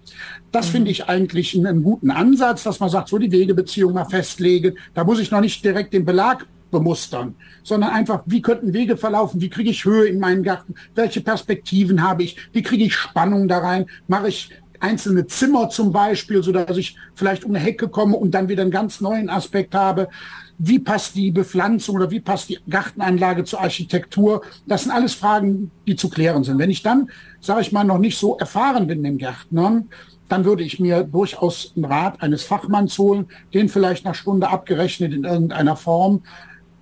Das 0.52 0.68
mhm. 0.68 0.72
finde 0.72 0.90
ich 0.92 1.08
eigentlich 1.08 1.54
einen, 1.56 1.66
einen, 1.66 1.82
guten 1.82 2.12
Ansatz, 2.12 2.62
dass 2.62 2.78
man 2.78 2.90
sagt, 2.90 3.08
so 3.08 3.18
die 3.18 3.32
Wegebeziehung 3.32 3.92
mal 3.92 4.04
festlegen. 4.04 4.76
Da 4.94 5.02
muss 5.02 5.18
ich 5.18 5.32
noch 5.32 5.40
nicht 5.40 5.64
direkt 5.64 5.92
den 5.92 6.04
Belag 6.04 6.46
bemustern, 6.72 7.36
sondern 7.62 7.90
einfach, 7.90 8.24
wie 8.26 8.42
könnten 8.42 8.72
Wege 8.72 8.96
verlaufen, 8.96 9.40
wie 9.40 9.50
kriege 9.50 9.70
ich 9.70 9.84
Höhe 9.84 10.06
in 10.06 10.18
meinen 10.18 10.42
Garten, 10.42 10.74
welche 10.96 11.20
Perspektiven 11.20 12.02
habe 12.02 12.24
ich, 12.24 12.36
wie 12.52 12.62
kriege 12.62 12.82
ich 12.82 12.94
Spannung 12.94 13.46
da 13.46 13.58
rein, 13.58 13.86
mache 14.08 14.28
ich 14.28 14.50
einzelne 14.80 15.26
Zimmer 15.28 15.70
zum 15.70 15.92
Beispiel, 15.92 16.42
so 16.42 16.50
dass 16.50 16.76
ich 16.76 16.96
vielleicht 17.14 17.44
um 17.44 17.54
eine 17.54 17.64
Hecke 17.64 17.88
komme 17.88 18.16
und 18.16 18.32
dann 18.32 18.48
wieder 18.48 18.62
einen 18.62 18.72
ganz 18.72 19.00
neuen 19.00 19.30
Aspekt 19.30 19.76
habe. 19.76 20.08
Wie 20.58 20.80
passt 20.80 21.14
die 21.14 21.30
Bepflanzung 21.30 21.96
oder 21.96 22.10
wie 22.10 22.20
passt 22.20 22.48
die 22.48 22.58
Gartenanlage 22.68 23.44
zur 23.44 23.60
Architektur? 23.60 24.42
Das 24.66 24.82
sind 24.82 24.92
alles 24.92 25.14
Fragen, 25.14 25.70
die 25.86 25.94
zu 25.94 26.10
klären 26.10 26.42
sind. 26.42 26.58
Wenn 26.58 26.70
ich 26.70 26.82
dann, 26.82 27.08
sage 27.40 27.60
ich 27.60 27.70
mal, 27.70 27.84
noch 27.84 27.98
nicht 27.98 28.18
so 28.18 28.36
erfahren 28.38 28.88
bin 28.88 29.04
im 29.04 29.18
Gärtnern, 29.18 29.88
dann 30.28 30.44
würde 30.44 30.62
ich 30.64 30.80
mir 30.80 31.04
durchaus 31.04 31.72
einen 31.76 31.84
Rat 31.84 32.22
eines 32.22 32.42
Fachmanns 32.42 32.98
holen, 32.98 33.26
den 33.54 33.68
vielleicht 33.68 34.04
nach 34.04 34.14
Stunde 34.14 34.48
abgerechnet 34.48 35.12
in 35.12 35.24
irgendeiner 35.24 35.76
Form 35.76 36.22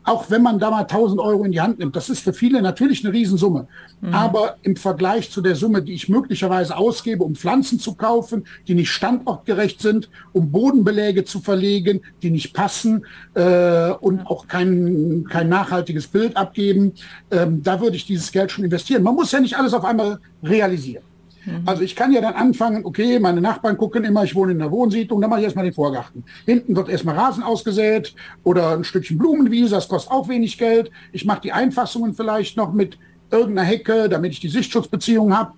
auch 0.04 0.30
wenn 0.30 0.42
man 0.42 0.58
da 0.58 0.70
mal 0.70 0.82
1000 0.82 1.20
Euro 1.20 1.44
in 1.44 1.52
die 1.52 1.60
Hand 1.60 1.78
nimmt, 1.78 1.94
das 1.94 2.08
ist 2.08 2.20
für 2.20 2.32
viele 2.32 2.62
natürlich 2.62 3.04
eine 3.04 3.12
Riesensumme. 3.12 3.66
Mhm. 4.00 4.14
Aber 4.14 4.56
im 4.62 4.76
Vergleich 4.76 5.30
zu 5.30 5.42
der 5.42 5.56
Summe, 5.56 5.82
die 5.82 5.92
ich 5.92 6.08
möglicherweise 6.08 6.76
ausgebe, 6.76 7.22
um 7.22 7.34
Pflanzen 7.34 7.78
zu 7.78 7.94
kaufen, 7.94 8.44
die 8.66 8.74
nicht 8.74 8.90
standortgerecht 8.90 9.80
sind, 9.80 10.08
um 10.32 10.50
Bodenbeläge 10.50 11.24
zu 11.24 11.40
verlegen, 11.40 12.00
die 12.22 12.30
nicht 12.30 12.54
passen 12.54 13.04
äh, 13.34 13.90
und 13.90 14.26
auch 14.26 14.48
kein, 14.48 15.26
kein 15.28 15.48
nachhaltiges 15.48 16.06
Bild 16.06 16.36
abgeben, 16.36 16.92
ähm, 17.30 17.62
da 17.62 17.80
würde 17.80 17.96
ich 17.96 18.06
dieses 18.06 18.32
Geld 18.32 18.50
schon 18.50 18.64
investieren. 18.64 19.02
Man 19.02 19.14
muss 19.14 19.32
ja 19.32 19.40
nicht 19.40 19.56
alles 19.56 19.74
auf 19.74 19.84
einmal 19.84 20.18
realisieren. 20.42 21.09
Mhm. 21.50 21.62
Also 21.66 21.82
ich 21.82 21.96
kann 21.96 22.12
ja 22.12 22.20
dann 22.20 22.34
anfangen, 22.34 22.84
okay, 22.84 23.18
meine 23.18 23.40
Nachbarn 23.40 23.76
gucken 23.76 24.04
immer, 24.04 24.24
ich 24.24 24.34
wohne 24.34 24.52
in 24.52 24.58
der 24.58 24.70
Wohnsiedlung, 24.70 25.20
dann 25.20 25.30
mache 25.30 25.40
ich 25.40 25.44
erstmal 25.44 25.64
den 25.64 25.74
Vorgarten. 25.74 26.24
Hinten 26.46 26.76
wird 26.76 26.88
erstmal 26.88 27.16
Rasen 27.16 27.42
ausgesät 27.42 28.14
oder 28.44 28.72
ein 28.76 28.84
Stückchen 28.84 29.18
Blumenwiese, 29.18 29.74
das 29.74 29.88
kostet 29.88 30.12
auch 30.12 30.28
wenig 30.28 30.58
Geld. 30.58 30.90
Ich 31.12 31.24
mache 31.24 31.40
die 31.42 31.52
Einfassungen 31.52 32.14
vielleicht 32.14 32.56
noch 32.56 32.72
mit 32.72 32.98
irgendeiner 33.30 33.66
Hecke, 33.66 34.08
damit 34.08 34.32
ich 34.32 34.40
die 34.40 34.48
Sichtschutzbeziehung 34.48 35.36
habe. 35.36 35.52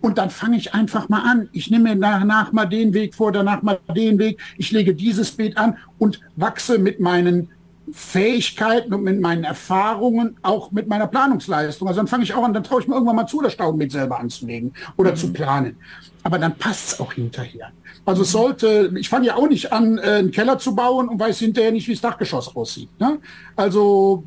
Und 0.00 0.18
dann 0.18 0.30
fange 0.30 0.56
ich 0.56 0.74
einfach 0.74 1.08
mal 1.08 1.22
an. 1.22 1.48
Ich 1.52 1.70
nehme 1.70 1.94
mir 1.94 2.00
danach 2.00 2.52
mal 2.52 2.66
den 2.66 2.92
Weg 2.92 3.14
vor, 3.14 3.32
danach 3.32 3.62
mal 3.62 3.78
den 3.94 4.18
Weg. 4.18 4.38
Ich 4.58 4.70
lege 4.70 4.94
dieses 4.94 5.32
Beet 5.32 5.56
an 5.56 5.78
und 5.98 6.20
wachse 6.36 6.78
mit 6.78 7.00
meinen 7.00 7.48
Fähigkeiten 7.92 8.92
und 8.92 9.02
mit 9.02 9.20
meinen 9.20 9.44
Erfahrungen, 9.44 10.36
auch 10.42 10.72
mit 10.72 10.88
meiner 10.88 11.06
Planungsleistung. 11.06 11.86
Also 11.88 11.98
dann 12.00 12.08
fange 12.08 12.24
ich 12.24 12.34
auch 12.34 12.44
an, 12.44 12.52
dann 12.52 12.64
traue 12.64 12.80
ich 12.80 12.88
mir 12.88 12.94
irgendwann 12.94 13.16
mal 13.16 13.26
zu, 13.26 13.40
das 13.40 13.52
Staudenbeet 13.52 13.92
selber 13.92 14.18
anzulegen 14.18 14.74
oder 14.96 15.12
mhm. 15.12 15.16
zu 15.16 15.32
planen. 15.32 15.76
Aber 16.22 16.38
dann 16.38 16.56
passt 16.56 16.92
es 16.92 17.00
auch 17.00 17.12
hinterher. 17.12 17.70
Also 18.04 18.22
es 18.22 18.32
sollte, 18.32 18.92
ich 18.96 19.08
fange 19.08 19.26
ja 19.26 19.36
auch 19.36 19.48
nicht 19.48 19.72
an, 19.72 19.98
äh, 19.98 20.02
einen 20.02 20.30
Keller 20.30 20.58
zu 20.58 20.74
bauen 20.74 21.08
und 21.08 21.20
weiß 21.20 21.38
hinterher 21.38 21.72
nicht, 21.72 21.86
wie 21.88 21.92
das 21.92 22.00
Dachgeschoss 22.00 22.54
aussieht. 22.54 22.88
Ne? 22.98 23.18
Also 23.54 24.24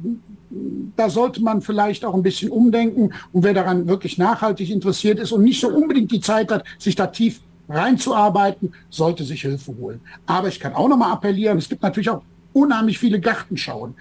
da 0.95 1.09
sollte 1.09 1.41
man 1.41 1.61
vielleicht 1.61 2.05
auch 2.05 2.13
ein 2.13 2.23
bisschen 2.23 2.49
umdenken. 2.49 3.13
Und 3.31 3.43
wer 3.43 3.53
daran 3.53 3.87
wirklich 3.87 4.17
nachhaltig 4.17 4.69
interessiert 4.69 5.19
ist 5.19 5.31
und 5.31 5.43
nicht 5.43 5.61
so 5.61 5.69
unbedingt 5.69 6.11
die 6.11 6.21
Zeit 6.21 6.51
hat, 6.51 6.63
sich 6.77 6.95
da 6.95 7.07
tief 7.07 7.41
reinzuarbeiten, 7.67 8.73
sollte 8.89 9.23
sich 9.23 9.41
Hilfe 9.41 9.75
holen. 9.77 10.01
Aber 10.25 10.47
ich 10.47 10.59
kann 10.59 10.73
auch 10.73 10.87
nochmal 10.87 11.11
appellieren, 11.11 11.57
es 11.57 11.69
gibt 11.69 11.83
natürlich 11.83 12.09
auch 12.09 12.23
unheimlich 12.53 13.00
viele 13.00 13.20
Gartenschauen. 13.20 13.96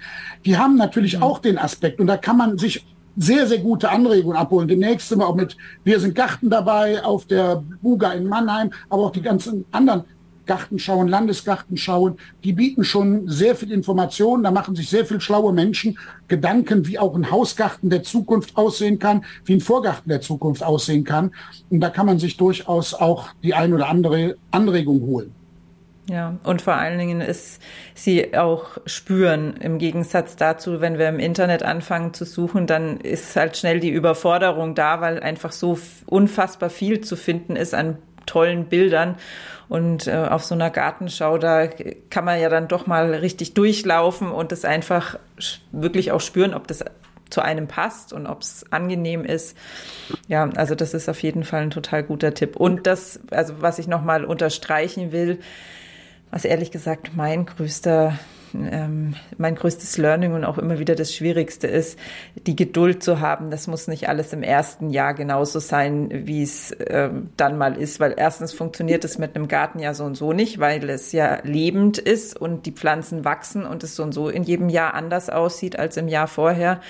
Die 0.45 0.57
haben 0.57 0.75
natürlich 0.75 1.17
mhm. 1.17 1.23
auch 1.23 1.39
den 1.39 1.57
Aspekt 1.57 1.99
und 1.99 2.07
da 2.07 2.17
kann 2.17 2.37
man 2.37 2.57
sich 2.57 2.85
sehr, 3.17 3.47
sehr 3.47 3.59
gute 3.59 3.89
Anregungen 3.89 4.37
abholen. 4.37 4.67
Demnächst 4.67 5.09
sind 5.09 5.19
wir 5.19 5.27
auch 5.27 5.35
mit 5.35 5.57
Wir 5.83 5.99
sind 5.99 6.15
Garten 6.15 6.49
dabei 6.49 7.03
auf 7.03 7.25
der 7.25 7.63
Buga 7.81 8.13
in 8.13 8.25
Mannheim, 8.25 8.71
aber 8.89 9.03
auch 9.03 9.11
die 9.11 9.21
ganzen 9.21 9.65
anderen 9.71 10.05
Gartenschauen, 10.49 11.07
Landesgartenschauen, 11.07 12.17
die 12.43 12.53
bieten 12.53 12.83
schon 12.83 13.27
sehr 13.27 13.55
viel 13.55 13.71
Informationen. 13.71 14.41
Da 14.41 14.49
machen 14.49 14.75
sich 14.75 14.89
sehr 14.89 15.05
viel 15.05 15.21
schlaue 15.21 15.53
Menschen 15.53 15.99
Gedanken, 16.27 16.87
wie 16.87 16.97
auch 16.97 17.15
ein 17.15 17.29
Hausgarten 17.29 17.91
der 17.91 18.01
Zukunft 18.01 18.57
aussehen 18.57 18.97
kann, 18.97 19.25
wie 19.45 19.53
ein 19.53 19.61
Vorgarten 19.61 20.09
der 20.09 20.21
Zukunft 20.21 20.63
aussehen 20.63 21.03
kann. 21.03 21.31
Und 21.69 21.81
da 21.81 21.89
kann 21.89 22.07
man 22.07 22.17
sich 22.17 22.35
durchaus 22.37 22.95
auch 22.95 23.29
die 23.43 23.53
ein 23.53 23.73
oder 23.73 23.89
andere 23.89 24.37
Anregung 24.49 25.01
holen. 25.01 25.35
Ja, 26.09 26.37
und 26.43 26.63
vor 26.63 26.73
allen 26.73 26.97
Dingen 26.97 27.21
ist 27.21 27.61
sie 27.93 28.35
auch 28.35 28.79
spüren. 28.87 29.57
Im 29.57 29.77
Gegensatz 29.77 30.35
dazu, 30.35 30.81
wenn 30.81 30.97
wir 30.97 31.07
im 31.07 31.19
Internet 31.19 31.61
anfangen 31.61 32.15
zu 32.15 32.25
suchen, 32.25 32.65
dann 32.65 32.99
ist 32.99 33.35
halt 33.35 33.57
schnell 33.57 33.79
die 33.79 33.91
Überforderung 33.91 34.73
da, 34.73 35.01
weil 35.01 35.19
einfach 35.19 35.51
so 35.51 35.77
unfassbar 36.07 36.71
viel 36.71 37.01
zu 37.01 37.15
finden 37.15 37.55
ist 37.55 37.75
an 37.75 37.99
tollen 38.25 38.65
Bildern. 38.65 39.17
Und 39.67 40.07
äh, 40.07 40.15
auf 40.15 40.43
so 40.43 40.55
einer 40.55 40.71
Gartenschau, 40.71 41.37
da 41.37 41.67
kann 42.09 42.25
man 42.25 42.41
ja 42.41 42.49
dann 42.49 42.67
doch 42.67 42.87
mal 42.87 43.13
richtig 43.13 43.53
durchlaufen 43.53 44.31
und 44.31 44.51
das 44.51 44.65
einfach 44.65 45.19
wirklich 45.71 46.11
auch 46.11 46.21
spüren, 46.21 46.55
ob 46.55 46.67
das 46.67 46.83
zu 47.29 47.41
einem 47.41 47.67
passt 47.67 48.11
und 48.13 48.25
ob 48.25 48.41
es 48.41 48.65
angenehm 48.71 49.23
ist. 49.25 49.55
Ja, 50.27 50.49
also 50.55 50.73
das 50.73 50.95
ist 50.95 51.07
auf 51.07 51.21
jeden 51.21 51.43
Fall 51.43 51.61
ein 51.61 51.69
total 51.69 52.01
guter 52.01 52.33
Tipp. 52.33 52.55
Und 52.55 52.87
das, 52.87 53.19
also 53.29 53.61
was 53.61 53.77
ich 53.77 53.87
nochmal 53.87 54.25
unterstreichen 54.25 55.11
will, 55.11 55.39
was 56.31 56.45
ehrlich 56.45 56.71
gesagt 56.71 57.11
mein 57.15 57.45
größter 57.45 58.17
ähm, 58.53 59.15
mein 59.37 59.55
größtes 59.55 59.97
Learning 59.97 60.33
und 60.33 60.43
auch 60.43 60.57
immer 60.57 60.79
wieder 60.79 60.95
das 60.95 61.13
Schwierigste 61.13 61.67
ist, 61.67 61.99
die 62.47 62.55
Geduld 62.55 63.03
zu 63.03 63.19
haben. 63.19 63.51
Das 63.51 63.67
muss 63.67 63.87
nicht 63.87 64.09
alles 64.09 64.33
im 64.33 64.43
ersten 64.43 64.89
Jahr 64.89 65.13
genauso 65.13 65.59
sein, 65.59 66.09
wie 66.25 66.43
es 66.43 66.75
ähm, 66.87 67.29
dann 67.37 67.57
mal 67.57 67.77
ist, 67.77 67.99
weil 67.99 68.15
erstens 68.17 68.53
funktioniert 68.53 69.03
es 69.05 69.17
mit 69.17 69.35
einem 69.35 69.47
Garten 69.47 69.79
ja 69.79 69.93
so 69.93 70.03
und 70.03 70.15
so 70.15 70.33
nicht, 70.33 70.59
weil 70.59 70.89
es 70.89 71.11
ja 71.11 71.39
lebend 71.43 71.97
ist 71.97 72.35
und 72.39 72.65
die 72.65 72.71
Pflanzen 72.71 73.25
wachsen 73.25 73.65
und 73.65 73.83
es 73.83 73.95
so 73.95 74.03
und 74.03 74.13
so 74.13 74.29
in 74.29 74.43
jedem 74.43 74.69
Jahr 74.69 74.93
anders 74.93 75.29
aussieht 75.29 75.77
als 75.77 75.97
im 75.97 76.07
Jahr 76.07 76.27
vorher. 76.27 76.81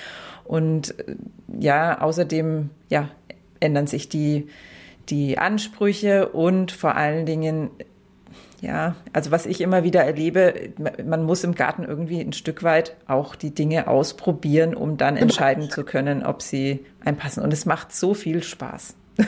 Und 0.44 0.98
äh, 0.98 1.16
ja, 1.58 2.00
außerdem 2.00 2.70
ja, 2.88 3.08
ändern 3.60 3.86
sich 3.86 4.08
die 4.08 4.48
die 5.08 5.38
Ansprüche 5.38 6.28
und 6.28 6.70
vor 6.70 6.94
allen 6.94 7.26
Dingen 7.26 7.70
ja, 8.60 8.94
also 9.12 9.30
was 9.30 9.46
ich 9.46 9.60
immer 9.60 9.84
wieder 9.84 10.02
erlebe, 10.02 10.72
man 11.04 11.24
muss 11.24 11.44
im 11.44 11.54
Garten 11.54 11.84
irgendwie 11.84 12.20
ein 12.20 12.32
Stück 12.32 12.62
weit 12.62 12.96
auch 13.06 13.34
die 13.34 13.54
Dinge 13.54 13.88
ausprobieren, 13.88 14.74
um 14.74 14.96
dann 14.96 15.16
entscheiden 15.16 15.70
zu 15.70 15.84
können, 15.84 16.24
ob 16.24 16.42
sie 16.42 16.84
einpassen. 17.04 17.42
Und 17.42 17.52
es 17.52 17.64
macht 17.64 17.94
so 17.94 18.14
viel 18.14 18.42
Spaß. 18.42 18.94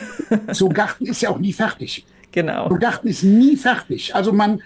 So 0.51 0.67
ein 0.69 0.73
Garten 0.73 1.05
ist 1.05 1.21
ja 1.21 1.29
auch 1.29 1.37
nie 1.37 1.53
fertig. 1.53 2.05
Genau. 2.31 2.67
So 2.67 2.75
ein 2.75 2.79
Garten 2.79 3.07
ist 3.07 3.23
nie 3.23 3.55
fertig. 3.55 4.15
Also 4.15 4.31
man, 4.31 4.61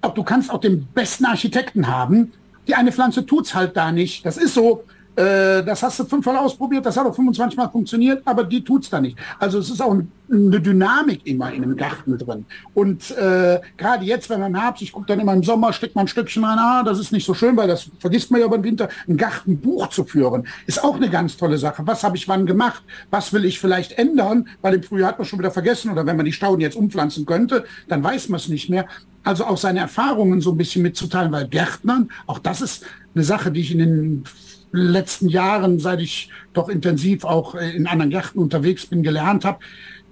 auch 0.00 0.14
du 0.14 0.22
kannst 0.22 0.50
auch 0.50 0.60
den 0.60 0.86
besten 0.94 1.24
Architekten 1.24 1.88
haben. 1.88 2.32
Die 2.68 2.74
eine 2.74 2.92
Pflanze 2.92 3.26
tut's 3.26 3.54
halt 3.54 3.76
da 3.76 3.90
nicht. 3.90 4.24
Das 4.24 4.36
ist 4.36 4.54
so. 4.54 4.84
Äh, 5.14 5.62
das 5.62 5.82
hast 5.82 5.98
du 5.98 6.04
fünfmal 6.04 6.36
ausprobiert, 6.38 6.86
das 6.86 6.96
hat 6.96 7.06
auch 7.06 7.14
25 7.14 7.56
Mal 7.56 7.68
funktioniert, 7.68 8.22
aber 8.24 8.44
die 8.44 8.64
tut's 8.64 8.88
da 8.88 9.00
nicht. 9.00 9.18
Also 9.38 9.58
es 9.58 9.68
ist 9.68 9.82
auch 9.82 9.92
eine 9.92 10.60
Dynamik 10.60 11.26
immer 11.26 11.52
in 11.52 11.62
einem 11.62 11.76
Garten 11.76 12.16
drin. 12.16 12.46
Und 12.72 13.10
äh, 13.10 13.60
gerade 13.76 14.04
jetzt, 14.06 14.30
wenn 14.30 14.40
man 14.40 14.58
Herbst, 14.58 14.82
ich 14.82 14.92
gucke 14.92 15.06
dann 15.06 15.20
immer 15.20 15.34
im 15.34 15.42
Sommer, 15.42 15.74
steckt 15.74 15.94
man 15.94 16.06
ein 16.06 16.08
Stückchen 16.08 16.44
rein, 16.44 16.58
ah, 16.58 16.82
das 16.82 16.98
ist 16.98 17.12
nicht 17.12 17.26
so 17.26 17.34
schön, 17.34 17.56
weil 17.58 17.68
das 17.68 17.90
vergisst 17.98 18.30
man 18.30 18.40
ja 18.40 18.46
über 18.46 18.56
den 18.56 18.64
Winter, 18.64 18.88
ein 19.06 19.18
Gartenbuch 19.18 19.88
zu 19.88 20.04
führen, 20.04 20.46
ist 20.66 20.82
auch 20.82 20.96
eine 20.96 21.10
ganz 21.10 21.36
tolle 21.36 21.58
Sache. 21.58 21.82
Was 21.86 22.04
habe 22.04 22.16
ich 22.16 22.26
wann 22.28 22.46
gemacht? 22.46 22.82
Was 23.10 23.34
will 23.34 23.44
ich 23.44 23.60
vielleicht 23.60 23.92
ändern? 23.98 24.48
Weil 24.62 24.74
im 24.74 24.82
Frühjahr 24.82 25.10
hat 25.10 25.18
man 25.18 25.26
schon 25.26 25.38
wieder 25.38 25.50
vergessen 25.50 25.90
oder 25.90 26.06
wenn 26.06 26.16
man 26.16 26.24
die 26.24 26.32
Stauden 26.32 26.62
jetzt 26.62 26.76
umpflanzen 26.76 27.26
könnte, 27.26 27.64
dann 27.88 28.02
weiß 28.02 28.30
man 28.30 28.40
es 28.40 28.48
nicht 28.48 28.70
mehr. 28.70 28.86
Also 29.24 29.44
auch 29.44 29.58
seine 29.58 29.80
Erfahrungen 29.80 30.40
so 30.40 30.52
ein 30.52 30.56
bisschen 30.56 30.82
mitzuteilen, 30.82 31.30
weil 31.30 31.46
Gärtnern, 31.46 32.10
auch 32.26 32.38
das 32.38 32.62
ist 32.62 32.84
eine 33.14 33.24
Sache, 33.24 33.52
die 33.52 33.60
ich 33.60 33.70
in 33.70 33.78
den 33.78 34.24
letzten 34.72 35.28
Jahren, 35.28 35.78
seit 35.78 36.00
ich 36.00 36.30
doch 36.52 36.68
intensiv 36.68 37.24
auch 37.24 37.54
äh, 37.54 37.70
in 37.70 37.86
anderen 37.86 38.10
Gärten 38.10 38.38
unterwegs 38.38 38.86
bin, 38.86 39.02
gelernt 39.02 39.44
habe. 39.44 39.58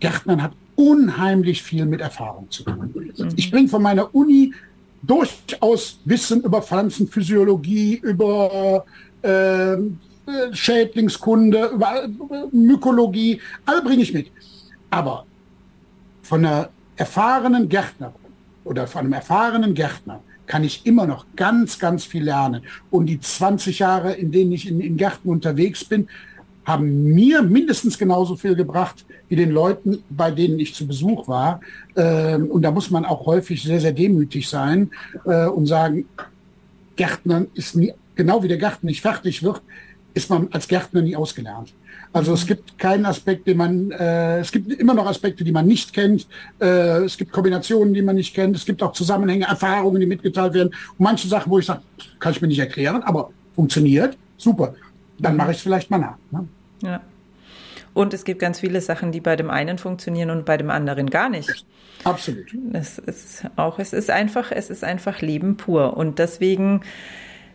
Gärtnern 0.00 0.42
hat 0.42 0.52
unheimlich 0.76 1.62
viel 1.62 1.86
mit 1.86 2.00
Erfahrung 2.00 2.50
zu 2.50 2.64
tun. 2.64 2.92
Mhm. 2.94 3.32
Ich 3.36 3.50
bringe 3.50 3.68
von 3.68 3.82
meiner 3.82 4.14
Uni 4.14 4.54
durchaus 5.02 5.98
Wissen 6.04 6.42
über 6.42 6.62
Pflanzenphysiologie, 6.62 7.96
über 7.96 8.84
äh, 9.22 9.76
Schädlingskunde, 10.52 11.70
über 11.74 12.08
Mykologie, 12.52 13.40
all 13.66 13.82
bringe 13.82 14.02
ich 14.02 14.12
mit. 14.12 14.30
Aber 14.90 15.24
von 16.22 16.44
einer 16.44 16.68
erfahrenen 16.96 17.68
Gärtnerin 17.68 18.14
oder 18.64 18.86
von 18.86 19.00
einem 19.00 19.14
erfahrenen 19.14 19.74
Gärtner 19.74 20.22
kann 20.50 20.64
ich 20.64 20.84
immer 20.84 21.06
noch 21.06 21.26
ganz, 21.36 21.78
ganz 21.78 22.04
viel 22.04 22.24
lernen. 22.24 22.62
Und 22.90 23.06
die 23.06 23.20
20 23.20 23.78
Jahre, 23.78 24.14
in 24.14 24.32
denen 24.32 24.50
ich 24.50 24.66
in, 24.68 24.80
in 24.80 24.96
Gärten 24.96 25.28
unterwegs 25.28 25.84
bin, 25.84 26.08
haben 26.64 27.04
mir 27.04 27.40
mindestens 27.42 27.96
genauso 27.96 28.34
viel 28.34 28.56
gebracht 28.56 29.06
wie 29.28 29.36
den 29.36 29.52
Leuten, 29.52 30.02
bei 30.10 30.32
denen 30.32 30.58
ich 30.58 30.74
zu 30.74 30.88
Besuch 30.88 31.28
war. 31.28 31.60
Ähm, 31.94 32.50
und 32.50 32.62
da 32.62 32.72
muss 32.72 32.90
man 32.90 33.04
auch 33.04 33.26
häufig 33.26 33.62
sehr, 33.62 33.80
sehr 33.80 33.92
demütig 33.92 34.48
sein 34.48 34.90
äh, 35.24 35.46
und 35.46 35.66
sagen, 35.66 36.06
Gärtnern 36.96 37.46
ist 37.54 37.76
nie, 37.76 37.92
genau 38.16 38.42
wie 38.42 38.48
der 38.48 38.58
Garten 38.58 38.86
nicht 38.88 39.02
fertig 39.02 39.44
wird, 39.44 39.62
ist 40.14 40.30
man 40.30 40.48
als 40.50 40.66
Gärtner 40.66 41.02
nie 41.02 41.14
ausgelernt. 41.14 41.72
Also 42.12 42.34
es 42.34 42.44
gibt 42.46 42.76
keinen 42.76 43.06
Aspekt, 43.06 43.46
den 43.46 43.56
man, 43.56 43.92
äh, 43.92 44.40
es 44.40 44.50
gibt 44.50 44.72
immer 44.72 44.94
noch 44.94 45.06
Aspekte, 45.06 45.44
die 45.44 45.52
man 45.52 45.66
nicht 45.66 45.92
kennt. 45.92 46.26
Äh, 46.60 47.04
es 47.04 47.16
gibt 47.16 47.30
Kombinationen, 47.30 47.94
die 47.94 48.02
man 48.02 48.16
nicht 48.16 48.34
kennt. 48.34 48.56
Es 48.56 48.64
gibt 48.64 48.82
auch 48.82 48.92
Zusammenhänge, 48.92 49.44
Erfahrungen, 49.44 50.00
die 50.00 50.06
mitgeteilt 50.06 50.54
werden. 50.54 50.68
Und 50.68 51.00
manche 51.04 51.28
Sachen, 51.28 51.50
wo 51.50 51.58
ich 51.58 51.66
sage, 51.66 51.82
kann 52.18 52.32
ich 52.32 52.42
mir 52.42 52.48
nicht 52.48 52.58
erklären, 52.58 53.02
aber 53.04 53.30
funktioniert, 53.54 54.16
super. 54.36 54.74
Dann 55.18 55.36
mache 55.36 55.52
ich 55.52 55.58
es 55.58 55.62
vielleicht 55.62 55.90
mal 55.90 55.98
nach. 55.98 56.16
Ne? 56.32 56.48
Ja. 56.82 57.00
Und 57.94 58.14
es 58.14 58.24
gibt 58.24 58.40
ganz 58.40 58.60
viele 58.60 58.80
Sachen, 58.80 59.12
die 59.12 59.20
bei 59.20 59.36
dem 59.36 59.50
einen 59.50 59.78
funktionieren 59.78 60.30
und 60.30 60.44
bei 60.44 60.56
dem 60.56 60.70
anderen 60.70 61.10
gar 61.10 61.28
nicht. 61.28 61.64
Absolut. 62.04 62.46
Es 62.72 62.98
ist 62.98 63.44
auch, 63.56 63.78
es 63.78 63.92
ist 63.92 64.10
einfach, 64.10 64.50
es 64.52 64.70
ist 64.70 64.84
einfach 64.84 65.20
Leben 65.20 65.56
pur. 65.56 65.96
Und 65.96 66.18
deswegen 66.18 66.82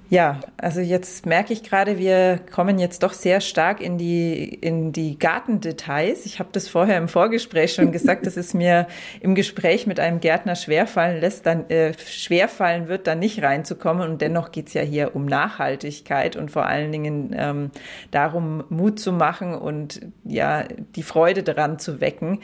ja, 0.09 0.39
also 0.57 0.81
jetzt 0.81 1.25
merke 1.25 1.51
ich 1.51 1.63
gerade, 1.63 1.97
wir 1.97 2.39
kommen 2.53 2.77
jetzt 2.77 3.01
doch 3.01 3.13
sehr 3.13 3.41
stark 3.41 3.81
in 3.81 3.97
die, 3.97 4.43
in 4.43 4.91
die 4.91 5.17
Gartendetails. 5.17 6.27
Ich 6.27 6.37
habe 6.37 6.49
das 6.51 6.67
vorher 6.67 6.99
im 6.99 7.07
Vorgespräch 7.07 7.73
schon 7.73 7.91
gesagt, 7.91 8.27
dass 8.27 8.37
es 8.37 8.53
mir 8.53 8.87
im 9.19 9.33
Gespräch 9.33 9.87
mit 9.87 9.99
einem 9.99 10.19
Gärtner 10.19 10.55
schwerfallen 10.55 11.19
lässt, 11.19 11.47
dann 11.47 11.67
äh, 11.71 11.93
schwerfallen 11.97 12.87
wird, 12.87 13.07
da 13.07 13.15
nicht 13.15 13.41
reinzukommen. 13.41 14.07
Und 14.07 14.21
dennoch 14.21 14.51
geht's 14.51 14.73
ja 14.73 14.83
hier 14.83 15.15
um 15.15 15.25
Nachhaltigkeit 15.25 16.35
und 16.35 16.51
vor 16.51 16.67
allen 16.67 16.91
Dingen 16.91 17.35
ähm, 17.35 17.71
darum, 18.11 18.63
Mut 18.69 18.99
zu 18.99 19.11
machen 19.11 19.55
und 19.55 20.01
ja, 20.23 20.65
die 20.95 21.03
Freude 21.03 21.41
daran 21.41 21.79
zu 21.79 21.99
wecken. 21.99 22.41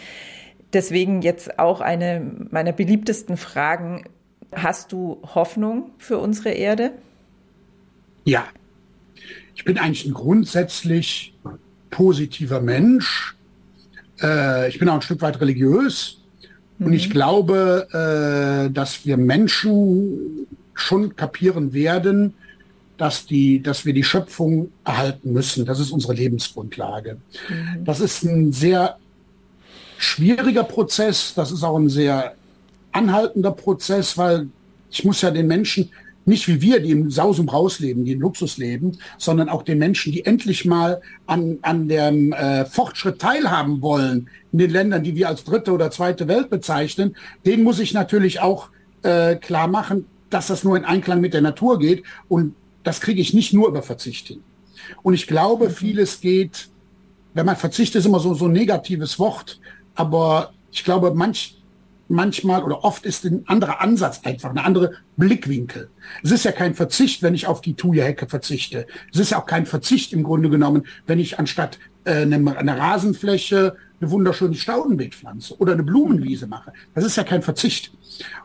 Deswegen 0.74 1.22
jetzt 1.22 1.60
auch 1.60 1.80
eine 1.80 2.26
meiner 2.50 2.72
beliebtesten 2.72 3.38
Fragen. 3.38 4.06
Hast 4.52 4.92
du 4.92 5.22
Hoffnung 5.36 5.92
für 6.00 6.18
unsere 6.18 6.50
Erde? 6.50 6.92
Ja, 8.26 8.48
ich 9.56 9.66
bin 9.66 9.78
eigentlich 9.78 10.06
ein 10.06 10.14
grundsätzlich 10.14 11.34
positiver 11.90 12.62
Mensch. 12.62 13.36
Äh, 14.22 14.70
ich 14.70 14.80
bin 14.80 14.90
auch 14.90 14.96
ein 14.96 15.02
Stück 15.02 15.22
weit 15.22 15.40
religiös 15.42 16.18
mhm. 16.78 16.88
und 16.88 16.94
ich 16.94 17.10
mhm. 17.10 17.14
glaube, 17.14 17.88
äh, 18.70 18.74
dass 18.74 19.06
wir 19.06 19.18
Menschen 19.18 20.48
schon 20.74 21.16
kapieren 21.16 21.74
werden, 21.74 22.34
dass, 22.98 23.26
die, 23.26 23.62
dass 23.62 23.86
wir 23.86 23.94
die 23.94 24.04
Schöpfung 24.04 24.72
erhalten 24.86 25.34
müssen. 25.34 25.66
Das 25.66 25.80
ist 25.80 25.92
unsere 25.92 26.14
Lebensgrundlage. 26.14 27.18
Mhm. 27.50 27.86
Das 27.86 28.00
ist 28.00 28.24
ein 28.24 28.54
sehr 28.54 28.98
schwieriger 29.98 30.64
Prozess. 30.64 31.34
Das 31.36 31.52
ist 31.52 31.64
auch 31.64 31.78
ein 31.78 31.90
sehr 31.90 32.36
anhaltender 32.92 33.52
Prozess, 33.52 34.18
weil 34.18 34.48
ich 34.90 35.04
muss 35.04 35.22
ja 35.22 35.32
den 35.32 35.48
Menschen 35.48 35.90
nicht 36.32 36.48
wie 36.48 36.62
wir, 36.62 36.80
die 36.80 36.92
im 36.92 37.12
Saus 37.12 37.38
und 37.38 37.46
Braus 37.46 37.80
leben, 37.80 38.06
die 38.06 38.14
im 38.14 38.22
Luxus 38.22 38.58
leben, 38.58 38.98
sondern 39.20 39.50
auch 39.50 39.62
den 39.62 39.78
Menschen, 39.78 40.12
die 40.12 40.26
endlich 40.26 40.66
mal 40.66 41.02
an, 41.28 41.60
an 41.62 41.88
dem 41.88 42.34
äh, 42.34 42.66
Fortschritt 42.66 43.20
teilhaben 43.20 43.82
wollen 43.82 44.30
in 44.52 44.60
den 44.60 44.72
Ländern, 44.72 45.04
die 45.04 45.16
wir 45.16 45.28
als 45.28 45.44
dritte 45.44 45.72
oder 45.72 45.92
zweite 45.92 46.28
Welt 46.28 46.50
bezeichnen, 46.50 47.16
denen 47.46 47.64
muss 47.64 47.80
ich 47.80 47.94
natürlich 47.94 48.40
auch 48.40 48.70
äh, 49.04 49.36
klar 49.36 49.68
machen, 49.68 50.06
dass 50.30 50.48
das 50.48 50.64
nur 50.64 50.78
in 50.78 50.86
Einklang 50.86 51.22
mit 51.22 51.34
der 51.34 51.42
Natur 51.42 51.78
geht 51.78 52.04
und 52.28 52.56
das 52.84 53.00
kriege 53.02 53.22
ich 53.22 53.34
nicht 53.34 53.54
nur 53.54 53.68
über 53.68 53.84
Verzicht 53.84 54.28
hin. 54.30 54.42
Und 55.04 55.14
ich 55.14 55.28
glaube, 55.28 55.70
mhm. 55.70 55.74
vieles 55.74 56.22
geht, 56.22 56.70
wenn 57.34 57.46
man 57.46 57.56
Verzicht 57.56 57.96
ist 57.96 58.06
immer 58.06 58.20
so, 58.20 58.34
so 58.34 58.46
ein 58.46 58.54
negatives 58.54 59.20
Wort, 59.20 59.60
aber 59.96 60.54
ich 60.72 60.84
glaube, 60.84 61.14
manch, 61.14 61.61
manchmal 62.12 62.64
oder 62.64 62.84
oft 62.84 63.06
ist 63.06 63.26
ein 63.26 63.48
anderer 63.48 63.82
Ansatz 63.82 64.22
einfach, 64.24 64.50
eine 64.50 64.64
andere 64.64 64.94
Blickwinkel. 65.18 65.90
Es 66.24 66.32
ist 66.32 66.46
ja 66.46 66.52
kein 66.52 66.76
Verzicht, 66.76 67.24
wenn 67.24 67.34
ich 67.34 67.48
auf 67.48 67.62
die 67.62 67.76
Thuja-Hecke 67.76 68.28
verzichte. 68.28 68.86
Es 69.12 69.20
ist 69.20 69.32
ja 69.32 69.40
auch 69.40 69.46
kein 69.46 69.66
Verzicht 69.66 70.14
im 70.14 70.24
Grunde 70.24 70.50
genommen, 70.50 70.84
wenn 71.08 71.20
ich 71.20 71.40
anstatt 71.40 71.80
äh, 72.04 72.22
eine, 72.22 72.58
eine 72.58 72.78
Rasenfläche 72.78 73.76
eine 74.02 74.12
wunderschöne 74.12 74.56
Staudenbeet 74.56 75.14
pflanze 75.14 75.56
oder 75.60 75.74
eine 75.74 75.84
Blumenwiese 75.84 76.48
mache. 76.48 76.74
Das 76.96 77.06
ist 77.06 77.18
ja 77.18 77.24
kein 77.24 77.42
Verzicht. 77.42 77.92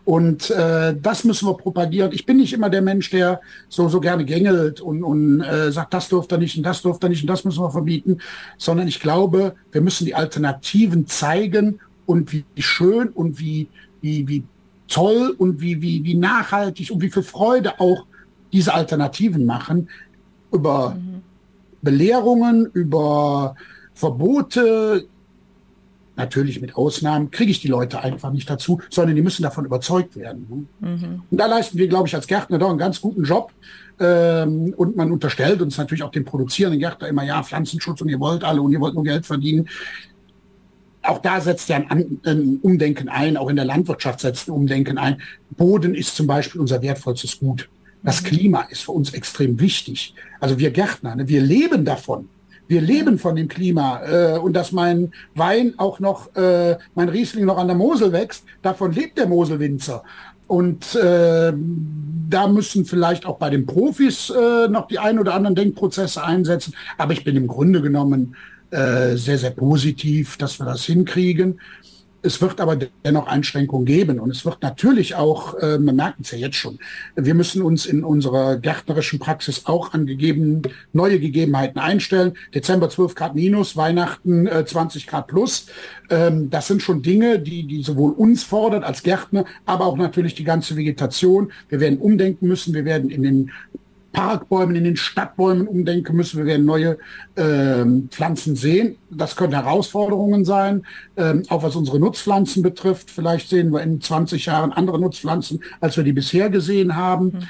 Und 0.05 0.51
äh, 0.51 0.95
das 1.01 1.25
müssen 1.25 1.49
wir 1.49 1.57
propagieren. 1.57 2.13
Ich 2.13 2.27
bin 2.27 2.37
nicht 2.37 2.53
immer 2.53 2.71
der 2.71 2.83
Mensch, 2.83 3.11
der 3.11 3.41
so, 3.69 3.89
so 3.89 4.01
gerne 4.01 4.25
gängelt 4.25 4.81
und, 4.81 5.03
und 5.03 5.41
äh, 5.41 5.73
sagt, 5.73 5.95
das 5.95 6.09
durft 6.09 6.31
er 6.33 6.39
nicht 6.39 6.57
und 6.57 6.63
das 6.63 6.83
durft 6.83 7.03
er 7.03 7.09
nicht 7.09 7.23
und 7.23 7.29
das 7.29 7.45
müssen 7.45 7.63
wir 7.63 7.71
verbieten, 7.71 8.19
sondern 8.59 8.87
ich 8.87 9.01
glaube, 9.01 9.55
wir 9.73 9.81
müssen 9.81 10.05
die 10.05 10.15
Alternativen 10.15 11.07
zeigen 11.07 11.81
und 12.07 12.33
wie 12.33 12.45
schön 12.57 13.09
und 13.09 13.39
wie, 13.39 13.69
wie, 14.01 14.27
wie 14.27 14.45
toll 14.89 15.35
und 15.37 15.61
wie, 15.61 15.83
wie, 15.83 16.05
wie 16.05 16.15
nachhaltig 16.15 16.91
und 16.91 17.03
wie 17.03 17.11
viel 17.11 17.23
Freude 17.23 17.81
auch 17.81 18.07
diese 18.53 18.73
Alternativen 18.73 19.45
machen 19.45 19.89
über 20.53 20.95
mhm. 20.95 21.23
Belehrungen, 21.83 22.67
über 22.73 23.57
Verbote, 23.95 25.07
natürlich 26.17 26.61
mit 26.61 26.77
Ausnahmen, 26.77 27.31
kriege 27.31 27.51
ich 27.51 27.61
die 27.61 27.69
Leute 27.69 28.01
einfach 28.01 28.33
nicht 28.33 28.49
dazu, 28.49 28.81
sondern 28.91 29.17
die 29.17 29.23
müssen 29.23 29.43
davon 29.43 29.67
überzeugt 29.67 30.17
werden. 30.17 30.67
Ne? 30.81 30.89
Mhm. 30.89 31.23
Und 31.31 31.39
da 31.39 31.47
leisten 31.47 31.77
wir, 31.77 31.89
glaube 31.89 32.09
ich, 32.09 32.15
als 32.15 32.27
Gärtner 32.27 32.59
doch 32.59 32.71
einen 32.71 32.79
ganz 32.79 33.01
guten 33.01 33.25
Job. 33.25 33.53
Ähm, 33.99 34.75
und 34.77 34.97
man 34.97 35.13
unterstellt 35.13 35.61
uns 35.63 35.77
natürlich 35.77 36.03
auch 36.03 36.11
den 36.11 36.25
produzierenden 36.25 36.81
Gärtner 36.81 37.09
immer, 37.09 37.25
ja, 37.25 37.43
Pflanzenschutz 37.43 38.01
und 38.01 38.09
ihr 38.09 38.21
wollt 38.21 38.45
alle 38.45 38.63
und 38.63 38.73
ihr 38.73 38.81
wollt 38.81 38.95
nur 38.95 39.05
Geld 39.05 39.27
verdienen 39.27 39.69
auch 41.09 41.19
da 41.19 41.41
setzt 41.41 41.69
ja 41.69 41.77
ein, 41.77 42.21
ein, 42.25 42.59
Umdenken 42.63 43.09
ein, 43.09 43.37
auch 43.37 43.49
in 43.49 43.57
der 43.57 43.65
Landwirtschaft 43.65 44.21
setzt 44.21 44.49
ein 44.49 44.53
Umdenken 44.53 44.99
ein. 44.99 45.21
Boden 45.51 45.95
ist 45.95 46.17
zum 46.17 46.27
Beispiel 46.27 46.61
unser 46.61 46.83
wertvollstes 46.83 47.39
Gut. 47.39 47.69
Das 48.03 48.23
mhm. 48.23 48.27
Klima 48.27 48.63
ist 48.71 48.83
für 48.83 48.93
uns 48.93 49.13
extrem 49.13 49.61
wichtig. 49.61 50.15
Also 50.41 50.59
wir 50.59 50.71
Gärtner, 50.71 51.17
ne, 51.17 51.29
wir 51.29 51.41
leben 51.41 51.85
davon. 51.85 52.29
Wir 52.69 52.81
leben 52.81 53.19
von 53.19 53.37
dem 53.37 53.47
Klima 53.47 54.03
äh, 54.05 54.39
und 54.39 54.55
dass 54.55 54.73
mein 54.73 55.13
Wein 55.35 55.75
auch 55.77 56.01
noch, 56.01 56.35
äh, 56.35 56.77
mein 56.97 57.09
Riesling 57.09 57.45
noch 57.45 57.59
an 57.59 57.69
der 57.69 57.77
Mosel 57.77 58.13
wächst, 58.13 58.45
davon 58.63 58.93
lebt 58.93 59.19
der 59.19 59.29
Moselwinzer. 59.29 60.03
Und 60.49 60.95
äh, 60.95 61.53
da 62.29 62.49
müssen 62.49 62.85
vielleicht 62.85 63.27
auch 63.27 63.39
bei 63.39 63.51
den 63.51 63.67
Profis 63.67 64.31
äh, 64.31 64.69
noch 64.69 64.87
die 64.89 64.99
ein 64.99 65.19
oder 65.19 65.35
anderen 65.35 65.57
Denkprozesse 65.57 66.23
einsetzen. 66.23 66.75
Aber 66.99 67.13
ich 67.13 67.25
bin 67.25 67.37
im 67.37 67.47
Grunde 67.47 67.83
genommen 67.83 68.37
äh, 68.71 69.17
sehr, 69.17 69.39
sehr 69.39 69.51
positiv, 69.51 70.37
dass 70.37 70.59
wir 70.59 70.67
das 70.67 70.85
hinkriegen. 70.85 71.61
Es 72.27 72.43
wird 72.43 72.61
aber 72.61 72.77
dennoch 73.05 73.29
Einschränkungen 73.29 73.87
geben 73.87 74.19
und 74.19 74.31
es 74.31 74.45
wird 74.45 74.61
natürlich 74.61 75.15
auch, 75.15 75.55
äh, 75.59 75.79
man 75.79 75.95
merkt 75.95 76.19
es 76.21 76.33
ja 76.33 76.39
jetzt 76.39 76.57
schon, 76.57 76.81
wir 77.15 77.35
müssen 77.35 77.63
uns 77.63 77.87
in 77.87 78.03
unserer 78.03 78.57
gärtnerischen 78.57 79.21
Praxis 79.21 79.67
auch 79.67 79.93
an 79.93 80.07
gegeben, 80.07 80.63
neue 80.93 81.21
Gegebenheiten 81.21 81.79
einstellen. 81.79 82.33
Dezember 82.53 82.91
12 82.91 83.15
Grad 83.15 83.35
minus, 83.37 83.77
Weihnachten 83.77 84.49
äh, 84.49 84.67
20 84.67 85.07
Grad 85.07 85.29
plus. 85.29 85.67
Ähm, 86.11 86.51
das 86.51 86.67
sind 86.67 86.83
schon 86.83 87.03
Dinge, 87.03 87.39
die, 87.39 87.65
die 87.65 87.85
sowohl 87.85 88.11
uns 88.11 88.43
fordert 88.43 88.83
als 88.83 89.05
Gärtner, 89.05 89.45
aber 89.65 89.87
auch 89.87 89.97
natürlich 89.97 90.35
die 90.35 90.45
ganze 90.45 90.75
Vegetation. 90.77 91.53
Wir 91.69 91.79
werden 91.79 91.99
umdenken 91.99 92.49
müssen, 92.49 92.75
wir 92.75 92.85
werden 92.85 93.11
in 93.11 93.23
den 93.23 93.53
Parkbäumen, 94.17 94.75
in 94.77 94.85
den 94.85 94.97
Stadtbäumen 94.97 95.69
umdenken 95.69 96.17
müssen. 96.17 96.39
Wir 96.39 96.47
werden 96.47 96.65
neue 96.65 96.97
ähm, 97.37 98.09
Pflanzen 98.11 98.57
sehen. 98.57 98.97
Das 99.11 99.37
können 99.37 99.53
Herausforderungen 99.53 100.47
sein, 100.47 100.87
ähm, 101.19 101.43
auch 101.51 101.63
was 101.63 101.77
unsere 101.77 102.01
Nutzpflanzen 102.01 102.63
betrifft. 102.63 103.11
Vielleicht 103.11 103.51
sehen 103.51 103.71
wir 103.75 103.83
in 103.83 104.01
20 104.01 104.47
Jahren 104.47 104.73
andere 104.73 104.99
Nutzpflanzen, 104.99 105.63
als 105.83 105.99
wir 105.99 106.05
die 106.05 106.15
bisher 106.15 106.49
gesehen 106.49 106.97
haben. 106.97 107.27
Mhm. 107.27 107.43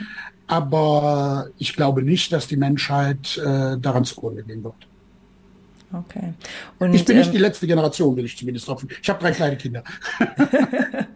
Aber 0.48 1.46
ich 1.56 1.72
glaube 1.72 2.02
nicht, 2.02 2.32
dass 2.32 2.48
die 2.48 2.56
Menschheit 2.56 3.38
äh, 3.38 3.78
daran 3.78 4.04
zugrunde 4.04 4.42
gehen 4.42 4.64
wird. 4.64 4.74
Okay. 5.92 6.34
Und, 6.80 6.94
ich 6.94 7.04
bin 7.04 7.16
nicht 7.16 7.28
ähm, 7.28 7.34
die 7.34 7.38
letzte 7.38 7.68
Generation, 7.68 8.16
will 8.16 8.24
ich 8.24 8.36
zumindest 8.36 8.66
hoffen. 8.66 8.88
Ich 9.00 9.08
habe 9.08 9.20
drei 9.20 9.30
kleine 9.30 9.56
Kinder. 9.56 9.84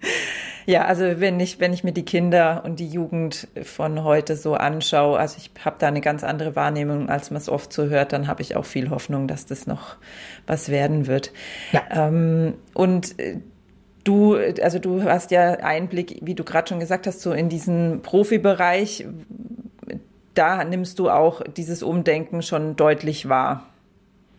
Ja, 0.66 0.84
also 0.84 1.20
wenn 1.20 1.40
ich, 1.40 1.60
wenn 1.60 1.72
ich 1.72 1.84
mir 1.84 1.92
die 1.92 2.04
Kinder 2.04 2.62
und 2.64 2.78
die 2.80 2.88
Jugend 2.88 3.48
von 3.62 4.04
heute 4.04 4.36
so 4.36 4.54
anschaue, 4.54 5.18
also 5.18 5.36
ich 5.38 5.50
habe 5.64 5.76
da 5.78 5.88
eine 5.88 6.00
ganz 6.00 6.24
andere 6.24 6.56
Wahrnehmung, 6.56 7.08
als 7.08 7.30
man 7.30 7.38
es 7.40 7.48
oft 7.48 7.72
so 7.72 7.86
hört, 7.86 8.12
dann 8.12 8.28
habe 8.28 8.42
ich 8.42 8.56
auch 8.56 8.64
viel 8.64 8.90
Hoffnung, 8.90 9.28
dass 9.28 9.46
das 9.46 9.66
noch 9.66 9.96
was 10.46 10.68
werden 10.68 11.06
wird. 11.06 11.32
Ja. 11.72 11.82
Ähm, 12.08 12.54
und 12.74 13.18
äh, 13.18 13.38
Du, 14.04 14.34
also 14.34 14.80
du 14.80 15.04
hast 15.04 15.30
ja 15.30 15.52
Einblick, 15.60 16.18
wie 16.22 16.34
du 16.34 16.42
gerade 16.42 16.68
schon 16.68 16.80
gesagt 16.80 17.06
hast, 17.06 17.20
so 17.20 17.32
in 17.32 17.48
diesen 17.48 18.02
Profibereich. 18.02 19.06
Da 20.34 20.64
nimmst 20.64 20.98
du 20.98 21.08
auch 21.08 21.42
dieses 21.42 21.82
Umdenken 21.82 22.42
schon 22.42 22.74
deutlich 22.74 23.28
wahr. 23.28 23.68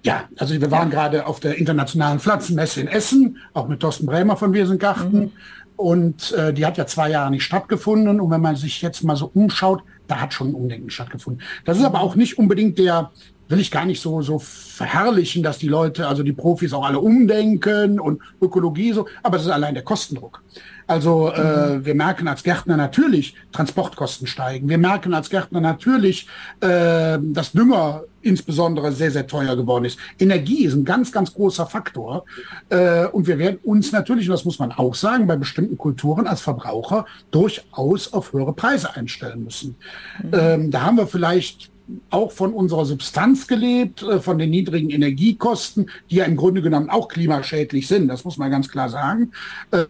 Ja, 0.04 0.26
also 0.38 0.60
wir 0.60 0.70
waren 0.70 0.92
ja. 0.92 0.96
gerade 0.96 1.26
auf 1.26 1.40
der 1.40 1.58
internationalen 1.58 2.20
Pflanzenmesse 2.20 2.82
in 2.82 2.88
Essen, 2.88 3.38
auch 3.54 3.68
mit 3.68 3.80
Thorsten 3.80 4.06
Bremer 4.06 4.36
von 4.36 4.54
Wiesengarten. 4.54 5.20
Mhm. 5.20 5.32
Und 5.76 6.34
äh, 6.34 6.54
die 6.54 6.66
hat 6.66 6.78
ja 6.78 6.86
zwei 6.86 7.10
Jahre 7.10 7.32
nicht 7.32 7.44
stattgefunden. 7.44 8.20
Und 8.20 8.30
wenn 8.30 8.42
man 8.42 8.56
sich 8.56 8.82
jetzt 8.82 9.04
mal 9.04 9.16
so 9.16 9.32
umschaut, 9.34 9.82
da 10.08 10.20
hat 10.20 10.34
schon 10.34 10.50
ein 10.50 10.56
Umdenken 10.56 10.90
stattgefunden. 10.90 11.42
Das 11.66 11.78
ist 11.78 11.86
aber 11.86 12.02
auch 12.02 12.16
nicht 12.16 12.38
unbedingt 12.38 12.78
der, 12.78 13.12
will 13.48 13.60
ich 13.60 13.72
gar 13.72 13.86
nicht 13.86 14.02
so, 14.02 14.22
so 14.22 14.40
verherrlichen, 14.40 15.42
dass 15.42 15.58
die 15.58 15.68
Leute, 15.68 16.08
also 16.08 16.22
die 16.24 16.34
Profis 16.34 16.74
auch 16.74 16.86
alle 16.86 17.00
umdenken 17.00 18.00
und 18.00 18.22
Ökologie 18.42 18.94
so, 18.94 19.08
aber 19.24 19.38
das 19.38 19.46
ist 19.46 19.52
allein 19.52 19.74
der 19.74 19.84
Kostendruck. 19.84 20.44
Also 20.88 21.32
äh, 21.32 21.86
wir 21.86 21.96
merken 21.96 22.28
als 22.28 22.44
Gärtner 22.44 22.78
natürlich, 22.78 23.36
Transportkosten 23.52 24.28
steigen. 24.28 24.70
Wir 24.70 24.78
merken 24.78 25.14
als 25.14 25.30
Gärtner 25.30 25.62
natürlich, 25.62 26.28
äh, 26.60 27.18
dass 27.22 27.52
Dünger 27.52 28.04
insbesondere 28.22 28.92
sehr, 28.92 29.12
sehr 29.12 29.28
teuer 29.28 29.56
geworden 29.56 29.86
ist. 29.86 30.00
Energie 30.18 30.66
ist 30.66 30.74
ein 30.74 30.86
ganz, 30.86 31.12
ganz 31.12 31.34
großer 31.34 31.66
Faktor. 31.66 32.26
Äh, 32.70 33.06
und 33.08 33.28
wir 33.28 33.38
werden 33.38 33.60
uns 33.64 33.92
natürlich, 33.92 34.28
und 34.30 34.34
das 34.34 34.46
muss 34.46 34.60
man 34.60 34.72
auch 34.72 34.96
sagen, 34.96 35.28
bei 35.28 35.36
bestimmten 35.36 35.78
Kulturen 35.78 36.26
als 36.26 36.42
Verbraucher 36.42 37.06
durchaus 37.32 38.14
auf 38.14 38.34
höhere 38.34 38.54
Preise 38.54 38.96
einstellen 38.96 39.44
müssen. 39.44 39.76
Mhm. 40.24 40.30
Ähm, 40.34 40.72
da 40.72 40.82
haben 40.84 40.98
wir 40.98 41.08
vielleicht 41.08 41.73
auch 42.10 42.32
von 42.32 42.54
unserer 42.54 42.86
Substanz 42.86 43.48
gelebt, 43.48 44.04
äh, 44.04 44.20
von 44.20 44.38
den 44.38 44.50
niedrigen 44.50 44.90
Energiekosten, 44.90 45.90
die 46.10 46.16
ja 46.16 46.26
im 46.26 46.36
Grunde 46.36 46.62
genommen 46.62 46.90
auch 46.90 47.08
klimaschädlich 47.08 47.88
sind, 47.88 48.08
das 48.08 48.24
muss 48.24 48.38
man 48.38 48.52
ganz 48.52 48.70
klar 48.70 48.90
sagen. 48.90 49.32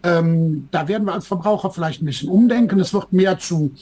Ähm, 0.02 0.68
da 0.70 0.88
werden 0.88 1.06
wir 1.06 1.12
als 1.12 1.26
Verbraucher 1.26 1.70
vielleicht 1.70 2.02
ein 2.02 2.06
bisschen 2.06 2.28
umdenken. 2.28 2.80
Es 2.80 2.92
wird 2.92 3.12
mehr 3.12 3.38
zu 3.38 3.72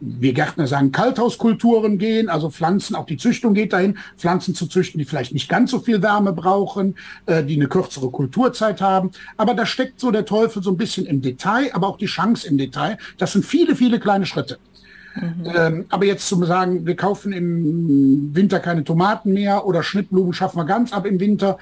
wir 0.00 0.32
Gärtner 0.32 0.66
sagen, 0.66 0.92
Kalthauskulturen 0.92 1.98
gehen, 1.98 2.28
also 2.28 2.50
Pflanzen, 2.50 2.94
auch 2.94 3.06
die 3.06 3.16
Züchtung 3.16 3.54
geht 3.54 3.72
dahin, 3.72 3.98
Pflanzen 4.16 4.54
zu 4.54 4.66
züchten, 4.66 4.98
die 4.98 5.04
vielleicht 5.04 5.32
nicht 5.32 5.48
ganz 5.48 5.70
so 5.70 5.80
viel 5.80 6.02
Wärme 6.02 6.32
brauchen, 6.32 6.94
äh, 7.26 7.42
die 7.42 7.56
eine 7.56 7.68
kürzere 7.68 8.10
Kulturzeit 8.10 8.80
haben. 8.80 9.10
Aber 9.36 9.54
da 9.54 9.66
steckt 9.66 10.00
so 10.00 10.10
der 10.10 10.24
Teufel 10.24 10.62
so 10.62 10.70
ein 10.70 10.76
bisschen 10.76 11.06
im 11.06 11.20
Detail, 11.20 11.70
aber 11.74 11.88
auch 11.88 11.98
die 11.98 12.06
Chance 12.06 12.46
im 12.46 12.58
Detail. 12.58 12.98
Das 13.18 13.32
sind 13.32 13.44
viele, 13.44 13.74
viele 13.74 13.98
kleine 13.98 14.26
Schritte. 14.26 14.58
Mhm. 15.20 15.52
Ähm, 15.54 15.84
aber 15.88 16.04
jetzt 16.04 16.28
zu 16.28 16.44
sagen, 16.44 16.86
wir 16.86 16.96
kaufen 16.96 17.32
im 17.32 18.34
Winter 18.34 18.60
keine 18.60 18.84
Tomaten 18.84 19.32
mehr 19.32 19.66
oder 19.66 19.82
Schnittblumen 19.82 20.32
schaffen 20.32 20.58
wir 20.58 20.64
ganz 20.64 20.92
ab 20.92 21.06
im 21.06 21.20
Winter, 21.20 21.58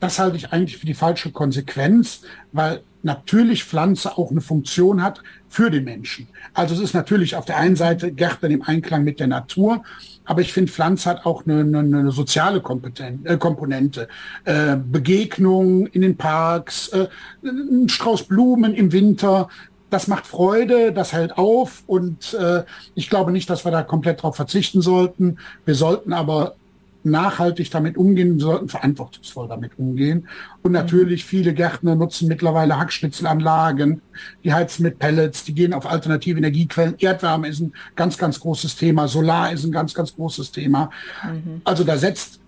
das 0.00 0.18
halte 0.18 0.36
ich 0.36 0.52
eigentlich 0.52 0.76
für 0.78 0.86
die 0.86 0.94
falsche 0.94 1.30
Konsequenz, 1.32 2.22
weil 2.52 2.82
natürlich 3.02 3.64
Pflanze 3.64 4.18
auch 4.18 4.30
eine 4.30 4.40
Funktion 4.40 5.02
hat. 5.02 5.22
für 5.54 5.70
den 5.70 5.84
Menschen. 5.84 6.26
Also 6.52 6.74
es 6.74 6.80
ist 6.80 6.94
natürlich 6.94 7.36
auf 7.36 7.44
der 7.44 7.58
einen 7.58 7.76
Seite 7.76 8.10
Gärtnern 8.10 8.50
im 8.50 8.62
Einklang 8.62 9.04
mit 9.04 9.20
der 9.20 9.28
Natur, 9.28 9.84
aber 10.24 10.40
ich 10.40 10.52
finde, 10.52 10.72
Pflanz 10.72 11.06
hat 11.06 11.24
auch 11.26 11.46
eine, 11.46 11.60
eine, 11.60 11.78
eine 11.78 12.10
soziale 12.10 12.58
äh, 12.58 13.36
Komponente. 13.36 14.08
Äh, 14.44 14.76
Begegnung 14.76 15.86
in 15.86 16.02
den 16.02 16.16
Parks, 16.16 16.88
äh, 16.88 17.06
ein 17.44 17.88
Strauß 17.88 18.24
Blumen 18.24 18.74
im 18.74 18.90
Winter, 18.90 19.48
das 19.94 20.08
macht 20.08 20.26
Freude, 20.26 20.92
das 20.92 21.12
hält 21.12 21.38
auf 21.38 21.84
und 21.86 22.34
äh, 22.34 22.64
ich 22.96 23.08
glaube 23.08 23.30
nicht, 23.30 23.48
dass 23.48 23.64
wir 23.64 23.70
da 23.70 23.84
komplett 23.84 24.24
drauf 24.24 24.34
verzichten 24.34 24.82
sollten. 24.82 25.38
Wir 25.64 25.76
sollten 25.76 26.12
aber 26.12 26.56
nachhaltig 27.04 27.70
damit 27.70 27.96
umgehen, 27.96 28.34
wir 28.34 28.44
sollten 28.44 28.68
verantwortungsvoll 28.68 29.46
damit 29.46 29.78
umgehen. 29.78 30.26
Und 30.62 30.72
mhm. 30.72 30.78
natürlich 30.78 31.24
viele 31.24 31.54
Gärtner 31.54 31.94
nutzen 31.94 32.26
mittlerweile 32.26 32.76
Hackschnitzelanlagen, 32.76 34.02
die 34.42 34.52
heizen 34.52 34.82
mit 34.82 34.98
Pellets, 34.98 35.44
die 35.44 35.54
gehen 35.54 35.72
auf 35.72 35.86
alternative 35.86 36.38
Energiequellen. 36.38 36.96
Erdwärme 36.98 37.46
ist 37.46 37.60
ein 37.60 37.72
ganz, 37.94 38.18
ganz 38.18 38.40
großes 38.40 38.74
Thema, 38.74 39.06
Solar 39.06 39.52
ist 39.52 39.62
ein 39.62 39.70
ganz, 39.70 39.94
ganz 39.94 40.16
großes 40.16 40.50
Thema. 40.50 40.90
Mhm. 41.22 41.60
Also 41.62 41.84
da 41.84 41.96
setzt 41.96 42.40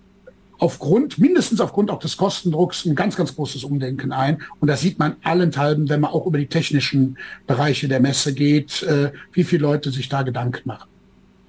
aufgrund, 0.59 1.19
mindestens 1.19 1.61
aufgrund 1.61 1.91
auch 1.91 1.99
des 1.99 2.17
Kostendrucks, 2.17 2.85
ein 2.85 2.95
ganz, 2.95 3.17
ganz 3.17 3.35
großes 3.35 3.65
Umdenken 3.65 4.13
ein. 4.13 4.43
Und 4.61 4.69
das 4.69 4.81
sieht 4.81 4.99
man 4.99 5.17
allenthalben, 5.23 5.89
wenn 5.89 6.01
man 6.01 6.11
auch 6.11 6.27
über 6.27 6.39
die 6.39 6.47
technischen 6.47 7.19
Bereiche 7.47 7.89
der 7.89 8.01
Messe 8.01 8.35
geht, 8.35 8.83
äh, 8.83 9.13
wie 9.33 9.45
viele 9.45 9.63
Leute 9.63 9.91
sich 9.91 10.09
da 10.09 10.23
Gedanken 10.23 10.69
machen. 10.69 10.89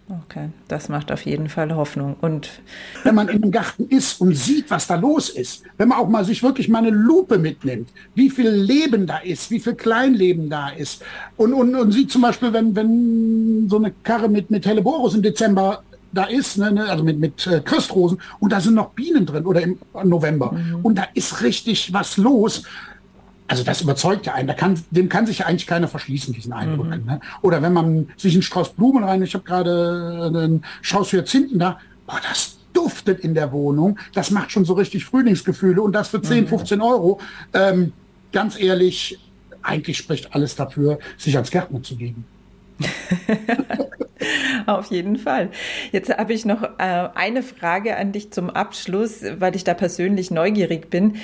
Okay, 0.09 0.49
das 0.69 0.87
macht 0.87 1.11
auf 1.11 1.25
jeden 1.25 1.49
Fall 1.49 1.75
Hoffnung. 1.75 2.15
Und 2.21 2.49
wenn 3.03 3.13
man 3.13 3.27
in 3.27 3.43
einem 3.43 3.51
Garten 3.51 3.87
ist 3.89 4.21
und 4.21 4.35
sieht, 4.35 4.69
was 4.71 4.87
da 4.87 4.95
los 4.95 5.29
ist, 5.29 5.63
wenn 5.77 5.89
man 5.89 5.99
auch 5.99 6.07
mal 6.07 6.23
sich 6.23 6.43
wirklich 6.43 6.69
mal 6.69 6.79
eine 6.79 6.91
Lupe 6.91 7.37
mitnimmt, 7.37 7.89
wie 8.15 8.29
viel 8.29 8.49
Leben 8.49 9.05
da 9.05 9.17
ist, 9.17 9.51
wie 9.51 9.59
viel 9.59 9.75
Kleinleben 9.75 10.49
da 10.49 10.69
ist 10.69 11.03
und, 11.35 11.53
und, 11.53 11.75
und 11.75 11.91
sieht 11.91 12.09
zum 12.09 12.21
Beispiel, 12.21 12.53
wenn, 12.53 12.73
wenn 12.73 13.67
so 13.69 13.77
eine 13.77 13.91
Karre 14.03 14.29
mit, 14.29 14.49
mit 14.49 14.65
Helleborus 14.65 15.15
im 15.15 15.23
Dezember 15.23 15.83
da 16.17 16.25
ist, 16.25 16.57
ne, 16.57 16.71
ne 16.71 16.89
also 16.89 17.03
mit, 17.03 17.19
mit 17.19 17.47
äh, 17.47 17.61
Christrosen 17.61 18.19
und 18.39 18.51
da 18.51 18.59
sind 18.59 18.73
noch 18.73 18.91
Bienen 18.91 19.25
drin 19.25 19.45
oder 19.45 19.61
im 19.61 19.77
November 20.03 20.51
mhm. 20.51 20.79
und 20.83 20.95
da 20.95 21.07
ist 21.13 21.41
richtig 21.41 21.93
was 21.93 22.17
los 22.17 22.63
also 23.47 23.63
das 23.63 23.81
überzeugt 23.81 24.25
ja 24.25 24.33
einen. 24.33 24.47
Da 24.47 24.53
kann, 24.53 24.77
dem 24.91 25.09
kann 25.09 25.25
sich 25.25 25.39
ja 25.39 25.45
eigentlich 25.45 25.67
keiner 25.67 25.87
verschließen, 25.87 26.33
diesen 26.33 26.51
Eindruck. 26.53 26.87
Mhm. 26.87 27.05
Ne? 27.05 27.21
Oder 27.41 27.61
wenn 27.61 27.73
man 27.73 28.09
sich 28.17 28.33
einen 28.33 28.41
Strauß 28.41 28.73
Blumen 28.73 29.03
rein, 29.03 29.23
ich 29.23 29.33
habe 29.33 29.45
gerade 29.45 30.31
einen 30.35 30.65
Strauß 30.81 31.13
Hyazinthen 31.13 31.57
da, 31.57 31.79
boah, 32.05 32.19
das 32.29 32.57
duftet 32.73 33.21
in 33.21 33.33
der 33.33 33.51
Wohnung. 33.51 33.97
Das 34.13 34.31
macht 34.31 34.51
schon 34.51 34.65
so 34.65 34.73
richtig 34.73 35.05
Frühlingsgefühle 35.05 35.81
und 35.81 35.93
das 35.93 36.09
für 36.09 36.21
10, 36.21 36.43
mhm. 36.43 36.47
15 36.49 36.81
Euro. 36.81 37.21
Ähm, 37.53 37.93
ganz 38.33 38.59
ehrlich, 38.59 39.17
eigentlich 39.63 39.97
spricht 39.97 40.33
alles 40.35 40.55
dafür, 40.55 40.99
sich 41.17 41.37
als 41.37 41.49
Gärtner 41.49 41.81
zu 41.81 41.95
geben. 41.95 42.25
Auf 44.65 44.87
jeden 44.87 45.17
Fall. 45.17 45.49
Jetzt 45.91 46.15
habe 46.15 46.33
ich 46.33 46.45
noch 46.45 46.63
äh, 46.63 47.09
eine 47.13 47.43
Frage 47.43 47.97
an 47.97 48.11
dich 48.11 48.31
zum 48.31 48.49
Abschluss, 48.49 49.23
weil 49.39 49.55
ich 49.55 49.63
da 49.63 49.73
persönlich 49.73 50.31
neugierig 50.31 50.89
bin. 50.89 51.17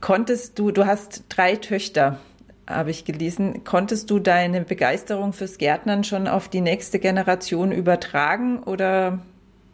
Konntest 0.00 0.58
du, 0.58 0.70
du 0.70 0.86
hast 0.86 1.24
drei 1.28 1.56
Töchter, 1.56 2.18
habe 2.66 2.90
ich 2.90 3.04
gelesen, 3.04 3.64
konntest 3.64 4.10
du 4.10 4.18
deine 4.18 4.62
Begeisterung 4.62 5.32
fürs 5.32 5.58
Gärtnern 5.58 6.04
schon 6.04 6.28
auf 6.28 6.48
die 6.48 6.60
nächste 6.60 6.98
Generation 6.98 7.72
übertragen 7.72 8.62
oder 8.62 9.20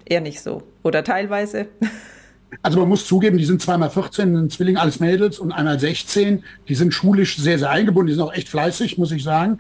eher 0.05 0.21
nicht 0.21 0.41
so? 0.41 0.63
Oder 0.83 1.05
teilweise? 1.05 1.69
Also 2.63 2.81
man 2.81 2.89
muss 2.89 3.07
zugeben, 3.07 3.39
die 3.39 3.45
sind 3.45 3.63
zweimal 3.63 3.91
14, 3.91 4.37
ein 4.37 4.51
Zwilling, 4.51 4.77
alles 4.77 5.01
Mädels 5.01 5.39
und 5.39 5.53
einmal 5.53 5.79
16. 5.79 6.43
Die 6.69 6.75
sind 6.75 6.93
schulisch 6.93 7.37
sehr, 7.39 7.59
sehr 7.59 7.71
eingebunden, 7.71 8.09
die 8.09 8.15
sind 8.15 8.23
auch 8.23 8.33
echt 8.33 8.49
fleißig, 8.49 8.99
muss 8.99 9.13
ich 9.13 9.23
sagen. 9.23 9.59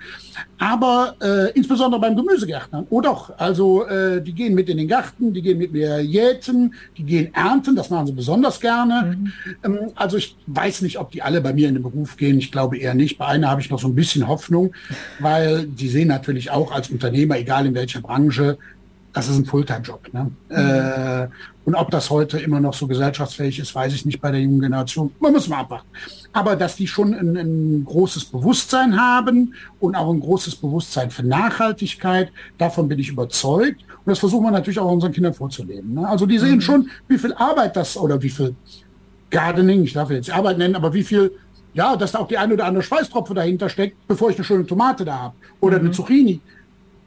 Aber 0.58 1.14
äh, 1.22 1.52
insbesondere 1.52 2.00
beim 2.00 2.16
Gemüsegärtnern. 2.16 2.86
Oh 2.90 3.00
doch, 3.00 3.32
also 3.38 3.86
äh, 3.86 4.22
die 4.22 4.32
gehen 4.32 4.54
mit 4.54 4.68
in 4.68 4.76
den 4.76 4.88
Garten, 4.88 5.32
die 5.32 5.40
gehen 5.40 5.58
mit 5.58 5.72
mir 5.72 6.00
jäten, 6.00 6.74
die 6.96 7.04
gehen 7.04 7.34
ernten, 7.34 7.76
das 7.76 7.90
machen 7.90 8.08
sie 8.08 8.12
besonders 8.12 8.60
gerne. 8.60 9.16
Mhm. 9.16 9.32
Ähm, 9.64 9.78
also 9.94 10.16
ich 10.16 10.36
weiß 10.46 10.82
nicht, 10.82 10.98
ob 10.98 11.10
die 11.12 11.22
alle 11.22 11.40
bei 11.40 11.52
mir 11.52 11.68
in 11.68 11.74
den 11.74 11.82
Beruf 11.82 12.16
gehen. 12.16 12.38
Ich 12.38 12.52
glaube 12.52 12.76
eher 12.78 12.94
nicht. 12.94 13.18
Bei 13.18 13.26
einer 13.26 13.48
habe 13.50 13.60
ich 13.60 13.70
noch 13.70 13.80
so 13.80 13.88
ein 13.88 13.94
bisschen 13.94 14.26
Hoffnung, 14.26 14.72
weil 15.18 15.66
die 15.66 15.88
sehen 15.88 16.08
natürlich 16.08 16.50
auch 16.50 16.72
als 16.72 16.90
Unternehmer, 16.90 17.38
egal 17.38 17.66
in 17.66 17.74
welcher 17.74 18.00
Branche, 18.00 18.58
das 19.12 19.28
ist 19.28 19.36
ein 19.36 19.44
Fulltime-Job. 19.44 20.12
Ne? 20.12 20.30
Mhm. 20.48 20.56
Äh, 20.56 21.28
und 21.64 21.74
ob 21.74 21.90
das 21.90 22.10
heute 22.10 22.38
immer 22.38 22.60
noch 22.60 22.74
so 22.74 22.86
gesellschaftsfähig 22.86 23.58
ist, 23.58 23.74
weiß 23.74 23.92
ich 23.92 24.04
nicht 24.04 24.20
bei 24.20 24.30
der 24.30 24.40
jungen 24.40 24.60
Generation. 24.60 25.12
Man 25.20 25.32
muss 25.32 25.48
mal 25.48 25.60
abwarten. 25.60 25.88
Aber 26.32 26.56
dass 26.56 26.76
die 26.76 26.86
schon 26.86 27.14
ein, 27.14 27.36
ein, 27.36 27.84
großes 27.84 28.26
Bewusstsein 28.26 29.00
haben 29.00 29.54
und 29.78 29.94
auch 29.94 30.12
ein 30.12 30.20
großes 30.20 30.56
Bewusstsein 30.56 31.10
für 31.10 31.24
Nachhaltigkeit, 31.24 32.32
davon 32.58 32.88
bin 32.88 32.98
ich 32.98 33.08
überzeugt. 33.08 33.82
Und 33.82 34.06
das 34.06 34.20
versuchen 34.20 34.44
wir 34.44 34.50
natürlich 34.50 34.78
auch 34.78 34.90
unseren 34.90 35.12
Kindern 35.12 35.34
vorzuleben. 35.34 35.94
Ne? 35.94 36.08
Also 36.08 36.26
die 36.26 36.38
sehen 36.38 36.56
mhm. 36.56 36.60
schon, 36.60 36.90
wie 37.08 37.18
viel 37.18 37.34
Arbeit 37.34 37.76
das 37.76 37.96
oder 37.96 38.20
wie 38.22 38.30
viel 38.30 38.54
Gardening, 39.30 39.84
ich 39.84 39.92
darf 39.92 40.10
jetzt 40.10 40.30
Arbeit 40.30 40.58
nennen, 40.58 40.76
aber 40.76 40.92
wie 40.92 41.04
viel 41.04 41.32
ja, 41.72 41.96
dass 41.96 42.12
da 42.12 42.18
auch 42.18 42.26
die 42.26 42.38
eine 42.38 42.54
oder 42.54 42.64
andere 42.64 42.82
Schweißtropfe 42.82 43.32
dahinter 43.34 43.68
steckt, 43.68 43.96
bevor 44.08 44.30
ich 44.30 44.36
eine 44.36 44.44
schöne 44.44 44.66
Tomate 44.66 45.04
da 45.04 45.18
habe 45.18 45.34
oder 45.60 45.78
mhm. 45.78 45.86
eine 45.86 45.92
Zucchini. 45.92 46.40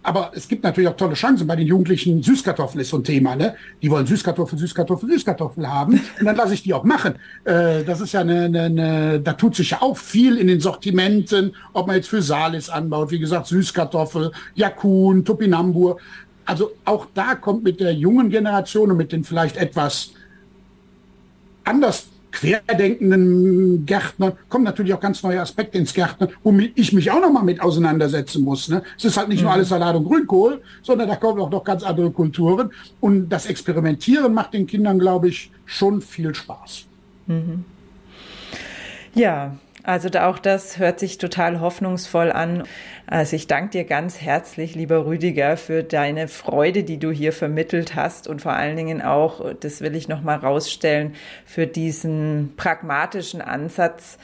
Aber 0.05 0.31
es 0.35 0.49
gibt 0.49 0.65
natürlich 0.65 0.89
auch 0.89 0.97
tolle 0.97 1.13
Chancen. 1.13 1.47
Bei 1.47 1.55
den 1.55 1.65
Jugendlichen 1.65 2.21
Süßkartoffeln 2.21 2.81
ist 2.81 2.89
so 2.89 2.97
ein 2.97 3.05
Thema. 3.05 3.37
Ne? 3.37 3.55
Die 3.81 3.89
wollen 3.89 4.05
Süßkartoffel, 4.05 4.59
Süßkartoffel, 4.59 5.09
Süßkartoffel 5.09 5.67
haben. 5.67 5.93
Und 6.19 6.25
dann 6.25 6.35
lasse 6.35 6.53
ich 6.53 6.63
die 6.63 6.73
auch 6.73 6.83
machen. 6.83 7.15
Äh, 7.45 7.85
das 7.85 8.01
ist 8.01 8.11
ja 8.11 8.19
eine, 8.19 8.43
eine, 8.43 8.63
eine, 8.63 9.19
da 9.21 9.33
tut 9.33 9.55
sich 9.55 9.69
ja 9.71 9.81
auch 9.81 9.97
viel 9.97 10.37
in 10.37 10.47
den 10.47 10.59
Sortimenten, 10.59 11.55
ob 11.71 11.87
man 11.87 11.95
jetzt 11.95 12.09
für 12.09 12.21
Salis 12.21 12.69
anbaut, 12.69 13.11
wie 13.11 13.19
gesagt, 13.19 13.47
Süßkartoffel, 13.47 14.31
Jakun, 14.55 15.23
Topinambur. 15.23 15.97
Also 16.45 16.71
auch 16.83 17.07
da 17.13 17.35
kommt 17.35 17.63
mit 17.63 17.79
der 17.79 17.93
jungen 17.93 18.29
Generation 18.29 18.91
und 18.91 18.97
mit 18.97 19.13
den 19.13 19.23
vielleicht 19.23 19.55
etwas 19.55 20.11
anders 21.63 22.07
querdenkenden 22.33 23.85
Gärtner 23.85 24.35
kommen 24.49 24.65
natürlich 24.65 24.93
auch 24.93 24.99
ganz 24.99 25.23
neue 25.23 25.39
Aspekte 25.39 25.77
ins 25.77 25.93
Gärtner, 25.93 26.29
womit 26.43 26.77
ich 26.77 26.91
mich 26.91 27.09
auch 27.11 27.21
noch 27.21 27.31
mal 27.31 27.43
mit 27.43 27.61
auseinandersetzen 27.61 28.43
muss. 28.43 28.67
Ne? 28.69 28.83
Es 28.97 29.05
ist 29.05 29.17
halt 29.17 29.29
nicht 29.29 29.39
mhm. 29.39 29.45
nur 29.45 29.53
alles 29.53 29.69
Salat 29.69 29.95
und 29.95 30.05
Grünkohl, 30.05 30.61
sondern 30.81 31.07
da 31.07 31.15
kommen 31.15 31.39
auch 31.39 31.49
noch 31.49 31.63
ganz 31.63 31.83
andere 31.83 32.11
Kulturen. 32.11 32.71
Und 32.99 33.29
das 33.29 33.45
Experimentieren 33.45 34.33
macht 34.33 34.53
den 34.53 34.67
Kindern, 34.67 34.99
glaube 34.99 35.29
ich, 35.29 35.51
schon 35.65 36.01
viel 36.01 36.33
Spaß. 36.33 36.85
Mhm. 37.27 37.63
Ja, 39.15 39.55
also 39.83 40.09
auch 40.17 40.39
das 40.39 40.77
hört 40.77 40.99
sich 40.99 41.17
total 41.17 41.59
hoffnungsvoll 41.59 42.31
an. 42.31 42.63
Also 43.05 43.35
ich 43.35 43.47
danke 43.47 43.71
dir 43.71 43.83
ganz 43.83 44.21
herzlich, 44.21 44.75
lieber 44.75 45.05
Rüdiger, 45.05 45.57
für 45.57 45.83
deine 45.83 46.29
Freude, 46.29 46.83
die 46.83 46.97
du 46.97 47.11
hier 47.11 47.33
vermittelt 47.33 47.93
hast 47.93 48.29
und 48.29 48.41
vor 48.41 48.53
allen 48.53 48.77
Dingen 48.77 49.01
auch, 49.01 49.53
das 49.59 49.81
will 49.81 49.95
ich 49.95 50.07
noch 50.07 50.21
mal 50.21 50.37
rausstellen, 50.37 51.15
für 51.45 51.67
diesen 51.67 52.53
pragmatischen 52.55 53.41
Ansatz, 53.41 54.17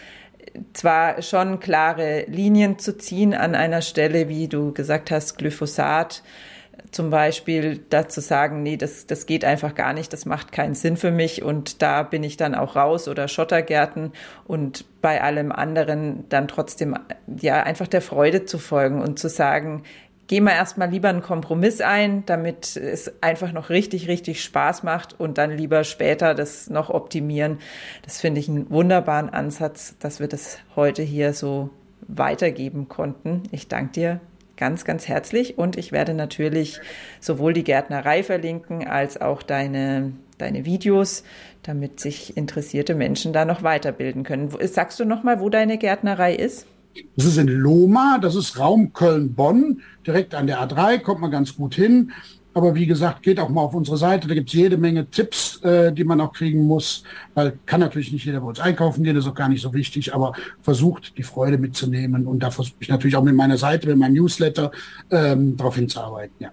zwar 0.73 1.21
schon 1.21 1.59
klare 1.59 2.23
Linien 2.27 2.79
zu 2.79 2.97
ziehen 2.97 3.33
an 3.33 3.53
einer 3.53 3.81
Stelle, 3.81 4.29
wie 4.29 4.47
du 4.47 4.73
gesagt 4.73 5.11
hast, 5.11 5.37
Glyphosat, 5.37 6.23
zum 6.91 7.09
Beispiel 7.09 7.83
dazu 7.89 8.21
sagen, 8.21 8.63
nee, 8.63 8.77
das, 8.77 9.07
das 9.07 9.25
geht 9.25 9.45
einfach 9.45 9.75
gar 9.75 9.93
nicht, 9.93 10.11
das 10.13 10.25
macht 10.25 10.51
keinen 10.51 10.75
Sinn 10.75 10.97
für 10.97 11.11
mich 11.11 11.43
und 11.43 11.81
da 11.81 12.03
bin 12.03 12.23
ich 12.23 12.37
dann 12.37 12.55
auch 12.55 12.75
raus 12.75 13.07
oder 13.07 13.27
Schottergärten 13.27 14.13
und 14.45 14.85
bei 15.01 15.21
allem 15.21 15.51
anderen 15.51 16.25
dann 16.29 16.47
trotzdem 16.47 16.95
ja 17.39 17.63
einfach 17.63 17.87
der 17.87 18.01
Freude 18.01 18.45
zu 18.45 18.57
folgen 18.57 19.01
und 19.01 19.19
zu 19.19 19.29
sagen, 19.29 19.83
gehen 20.27 20.43
wir 20.43 20.53
erstmal 20.53 20.89
lieber 20.89 21.09
einen 21.09 21.23
Kompromiss 21.23 21.81
ein, 21.81 22.23
damit 22.25 22.75
es 22.75 23.11
einfach 23.21 23.51
noch 23.51 23.69
richtig, 23.69 24.07
richtig 24.07 24.43
Spaß 24.43 24.83
macht 24.83 25.19
und 25.19 25.39
dann 25.39 25.51
lieber 25.51 25.83
später 25.83 26.35
das 26.35 26.69
noch 26.69 26.89
optimieren. 26.89 27.57
Das 28.03 28.21
finde 28.21 28.39
ich 28.39 28.47
einen 28.47 28.69
wunderbaren 28.69 29.29
Ansatz, 29.29 29.95
dass 29.99 30.19
wir 30.19 30.27
das 30.27 30.59
heute 30.75 31.01
hier 31.01 31.33
so 31.33 31.71
weitergeben 32.07 32.87
konnten. 32.87 33.43
Ich 33.51 33.67
danke 33.67 33.91
dir 33.93 34.21
ganz, 34.59 34.83
ganz 34.83 35.07
herzlich 35.07 35.57
und 35.57 35.77
ich 35.77 35.91
werde 35.91 36.13
natürlich 36.13 36.79
sowohl 37.21 37.53
die 37.53 37.63
Gärtnerei 37.63 38.23
verlinken 38.23 38.85
als 38.85 39.19
auch 39.19 39.41
deine, 39.41 40.11
deine 40.37 40.65
Videos, 40.65 41.23
damit 41.63 41.99
sich 41.99 42.35
interessierte 42.37 42.93
Menschen 42.93 43.31
da 43.31 43.45
noch 43.45 43.63
weiterbilden 43.63 44.23
können. 44.23 44.53
Sagst 44.61 44.99
du 44.99 45.05
nochmal, 45.05 45.39
wo 45.39 45.49
deine 45.49 45.77
Gärtnerei 45.77 46.35
ist? 46.35 46.67
Das 47.15 47.25
ist 47.25 47.37
in 47.37 47.47
Loma, 47.47 48.19
das 48.21 48.35
ist 48.35 48.59
Raum 48.59 48.91
Köln-Bonn, 48.91 49.81
direkt 50.05 50.35
an 50.35 50.47
der 50.47 50.59
A3, 50.59 50.99
kommt 50.99 51.21
man 51.21 51.31
ganz 51.31 51.55
gut 51.55 51.75
hin. 51.75 52.11
Aber 52.53 52.73
wie 52.73 52.87
gesagt, 52.87 53.21
geht 53.21 53.39
auch 53.39 53.49
mal 53.49 53.61
auf 53.61 53.73
unsere 53.73 53.97
Seite. 53.97 54.27
Da 54.27 54.33
gibt 54.33 54.49
es 54.49 54.53
jede 54.53 54.77
Menge 54.77 55.09
Tipps, 55.09 55.61
äh, 55.63 55.93
die 55.93 56.03
man 56.03 56.19
auch 56.19 56.33
kriegen 56.33 56.65
muss. 56.65 57.03
Weil 57.35 57.59
kann 57.65 57.79
natürlich 57.79 58.11
nicht 58.11 58.25
jeder 58.25 58.41
bei 58.41 58.47
uns 58.47 58.59
einkaufen 58.59 59.03
gehen, 59.03 59.15
das 59.15 59.25
ist 59.25 59.31
auch 59.31 59.35
gar 59.35 59.49
nicht 59.49 59.61
so 59.61 59.73
wichtig, 59.73 60.13
aber 60.13 60.33
versucht 60.61 61.17
die 61.17 61.23
Freude 61.23 61.57
mitzunehmen. 61.57 62.25
Und 62.25 62.41
da 62.41 62.49
versuche 62.49 62.77
ich 62.79 62.89
natürlich 62.89 63.15
auch 63.15 63.23
mit 63.23 63.35
meiner 63.35 63.57
Seite, 63.57 63.87
mit 63.87 63.97
meinem 63.97 64.15
Newsletter 64.15 64.71
ähm, 65.11 65.55
darauf 65.57 65.75
hinzuarbeiten. 65.75 66.35
Ja. 66.39 66.51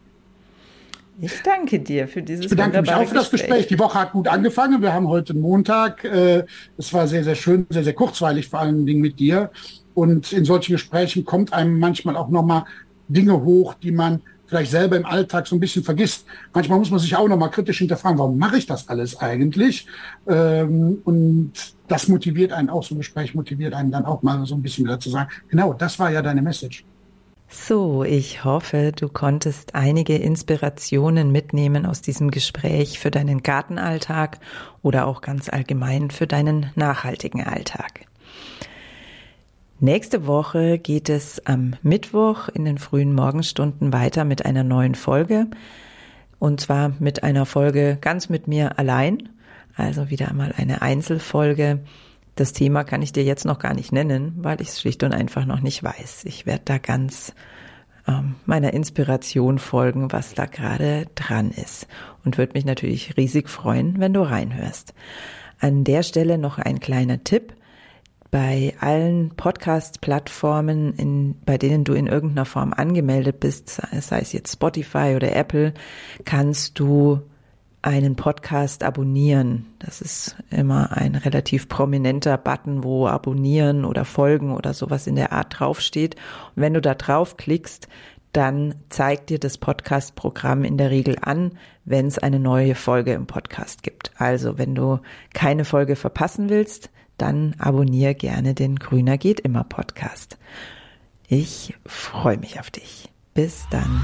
Ich 1.18 1.42
danke 1.42 1.80
dir 1.80 2.06
für 2.08 2.22
dieses 2.22 2.44
Ich 2.44 2.50
bedanke 2.50 2.82
mich 2.82 2.92
auch 2.92 3.06
für 3.06 3.14
das 3.14 3.30
Gespräch. 3.30 3.48
Gespräch. 3.48 3.66
Die 3.68 3.78
Woche 3.78 3.98
hat 3.98 4.12
gut 4.12 4.28
angefangen. 4.28 4.82
Wir 4.82 4.92
haben 4.92 5.08
heute 5.08 5.32
Montag. 5.32 6.04
Äh, 6.04 6.44
es 6.76 6.92
war 6.92 7.08
sehr, 7.08 7.24
sehr 7.24 7.34
schön, 7.34 7.66
sehr, 7.70 7.84
sehr 7.84 7.94
kurzweilig, 7.94 8.48
vor 8.48 8.60
allen 8.60 8.84
Dingen 8.84 9.00
mit 9.00 9.18
dir. 9.18 9.50
Und 9.94 10.32
in 10.34 10.44
solchen 10.44 10.72
Gesprächen 10.72 11.24
kommt 11.24 11.54
einem 11.54 11.78
manchmal 11.78 12.16
auch 12.16 12.28
nochmal 12.28 12.64
Dinge 13.08 13.42
hoch, 13.42 13.74
die 13.74 13.92
man 13.92 14.20
vielleicht 14.46 14.70
selber 14.70 14.96
im 14.96 15.06
Alltag 15.06 15.46
so 15.46 15.56
ein 15.56 15.60
bisschen 15.60 15.84
vergisst. 15.84 16.26
Manchmal 16.52 16.78
muss 16.78 16.90
man 16.90 17.00
sich 17.00 17.14
auch 17.16 17.28
nochmal 17.28 17.50
kritisch 17.50 17.78
hinterfragen, 17.78 18.18
warum 18.18 18.38
mache 18.38 18.58
ich 18.58 18.66
das 18.66 18.88
alles 18.88 19.18
eigentlich? 19.18 19.86
Ähm, 20.28 20.98
und 21.04 21.52
das 21.88 22.08
motiviert 22.08 22.52
einen 22.52 22.70
auch, 22.70 22.82
so 22.82 22.94
ein 22.94 22.98
Gespräch 22.98 23.34
motiviert 23.34 23.74
einen 23.74 23.90
dann 23.90 24.04
auch 24.04 24.22
mal 24.22 24.44
so 24.46 24.54
ein 24.54 24.62
bisschen 24.62 24.84
wieder 24.84 25.00
zu 25.00 25.10
sagen, 25.10 25.30
genau, 25.48 25.72
das 25.72 25.98
war 25.98 26.10
ja 26.10 26.22
deine 26.22 26.42
Message. 26.42 26.84
So, 27.48 28.02
ich 28.02 28.44
hoffe, 28.44 28.92
du 28.92 29.08
konntest 29.08 29.76
einige 29.76 30.16
Inspirationen 30.16 31.30
mitnehmen 31.30 31.86
aus 31.86 32.02
diesem 32.02 32.32
Gespräch 32.32 32.98
für 32.98 33.12
deinen 33.12 33.42
Gartenalltag 33.42 34.40
oder 34.82 35.06
auch 35.06 35.20
ganz 35.20 35.48
allgemein 35.48 36.10
für 36.10 36.26
deinen 36.26 36.70
nachhaltigen 36.74 37.44
Alltag. 37.44 38.06
Nächste 39.78 40.26
Woche 40.26 40.78
geht 40.78 41.08
es 41.08 41.44
am 41.46 41.74
Mittwoch 41.82 42.48
in 42.48 42.64
den 42.64 42.78
frühen 42.78 43.14
Morgenstunden 43.14 43.92
weiter 43.92 44.24
mit 44.24 44.46
einer 44.46 44.64
neuen 44.64 44.94
Folge. 44.94 45.48
Und 46.38 46.60
zwar 46.60 46.92
mit 46.98 47.22
einer 47.22 47.46
Folge 47.46 47.98
ganz 48.00 48.28
mit 48.28 48.48
mir 48.48 48.78
allein. 48.78 49.28
Also 49.74 50.10
wieder 50.10 50.28
einmal 50.28 50.54
eine 50.56 50.82
Einzelfolge 50.82 51.80
das 52.36 52.52
Thema 52.52 52.84
kann 52.84 53.00
ich 53.00 53.12
dir 53.12 53.24
jetzt 53.24 53.46
noch 53.46 53.58
gar 53.58 53.74
nicht 53.74 53.92
nennen, 53.92 54.34
weil 54.36 54.60
ich 54.60 54.68
es 54.68 54.80
schlicht 54.80 55.02
und 55.02 55.12
einfach 55.12 55.46
noch 55.46 55.60
nicht 55.60 55.82
weiß. 55.82 56.26
Ich 56.26 56.44
werde 56.44 56.62
da 56.66 56.76
ganz 56.76 57.34
ähm, 58.06 58.34
meiner 58.44 58.74
Inspiration 58.74 59.58
folgen, 59.58 60.12
was 60.12 60.34
da 60.34 60.44
gerade 60.44 61.06
dran 61.14 61.50
ist. 61.50 61.88
Und 62.26 62.36
würde 62.36 62.52
mich 62.52 62.66
natürlich 62.66 63.16
riesig 63.16 63.48
freuen, 63.48 63.98
wenn 64.00 64.12
du 64.12 64.20
reinhörst. 64.20 64.92
An 65.60 65.82
der 65.82 66.02
Stelle 66.02 66.36
noch 66.36 66.58
ein 66.58 66.78
kleiner 66.78 67.24
Tipp. 67.24 67.54
Bei 68.30 68.74
allen 68.80 69.30
Podcast-Plattformen, 69.36 71.36
bei 71.44 71.58
denen 71.58 71.84
du 71.84 71.94
in 71.94 72.06
irgendeiner 72.06 72.44
Form 72.44 72.72
angemeldet 72.72 73.40
bist, 73.40 73.80
sei 73.92 74.18
es 74.18 74.32
jetzt 74.32 74.52
Spotify 74.52 75.14
oder 75.16 75.34
Apple, 75.34 75.74
kannst 76.24 76.78
du 76.78 77.20
einen 77.82 78.16
Podcast 78.16 78.82
abonnieren. 78.82 79.66
Das 79.78 80.00
ist 80.00 80.36
immer 80.50 80.96
ein 80.96 81.14
relativ 81.14 81.68
prominenter 81.68 82.36
Button, 82.36 82.82
wo 82.82 83.06
abonnieren 83.06 83.84
oder 83.84 84.04
folgen 84.04 84.52
oder 84.52 84.74
sowas 84.74 85.06
in 85.06 85.14
der 85.14 85.32
Art 85.32 85.60
draufsteht. 85.60 86.16
Und 86.56 86.62
wenn 86.62 86.74
du 86.74 86.80
da 86.80 86.94
draufklickst, 86.94 87.86
dann 88.32 88.74
zeigt 88.88 89.30
dir 89.30 89.38
das 89.38 89.56
Podcast-Programm 89.56 90.64
in 90.64 90.76
der 90.76 90.90
Regel 90.90 91.16
an, 91.20 91.52
wenn 91.84 92.06
es 92.06 92.18
eine 92.18 92.40
neue 92.40 92.74
Folge 92.74 93.12
im 93.12 93.26
Podcast 93.26 93.84
gibt. 93.84 94.10
Also 94.18 94.58
wenn 94.58 94.74
du 94.74 94.98
keine 95.32 95.64
Folge 95.64 95.94
verpassen 95.94 96.50
willst, 96.50 96.90
dann 97.18 97.54
abonniere 97.58 98.14
gerne 98.14 98.54
den 98.54 98.76
Grüner 98.76 99.18
geht 99.18 99.40
immer 99.40 99.64
Podcast. 99.64 100.38
Ich 101.28 101.74
freue 101.86 102.38
mich 102.38 102.60
auf 102.60 102.70
dich. 102.70 103.08
Bis 103.34 103.66
dann. 103.70 104.02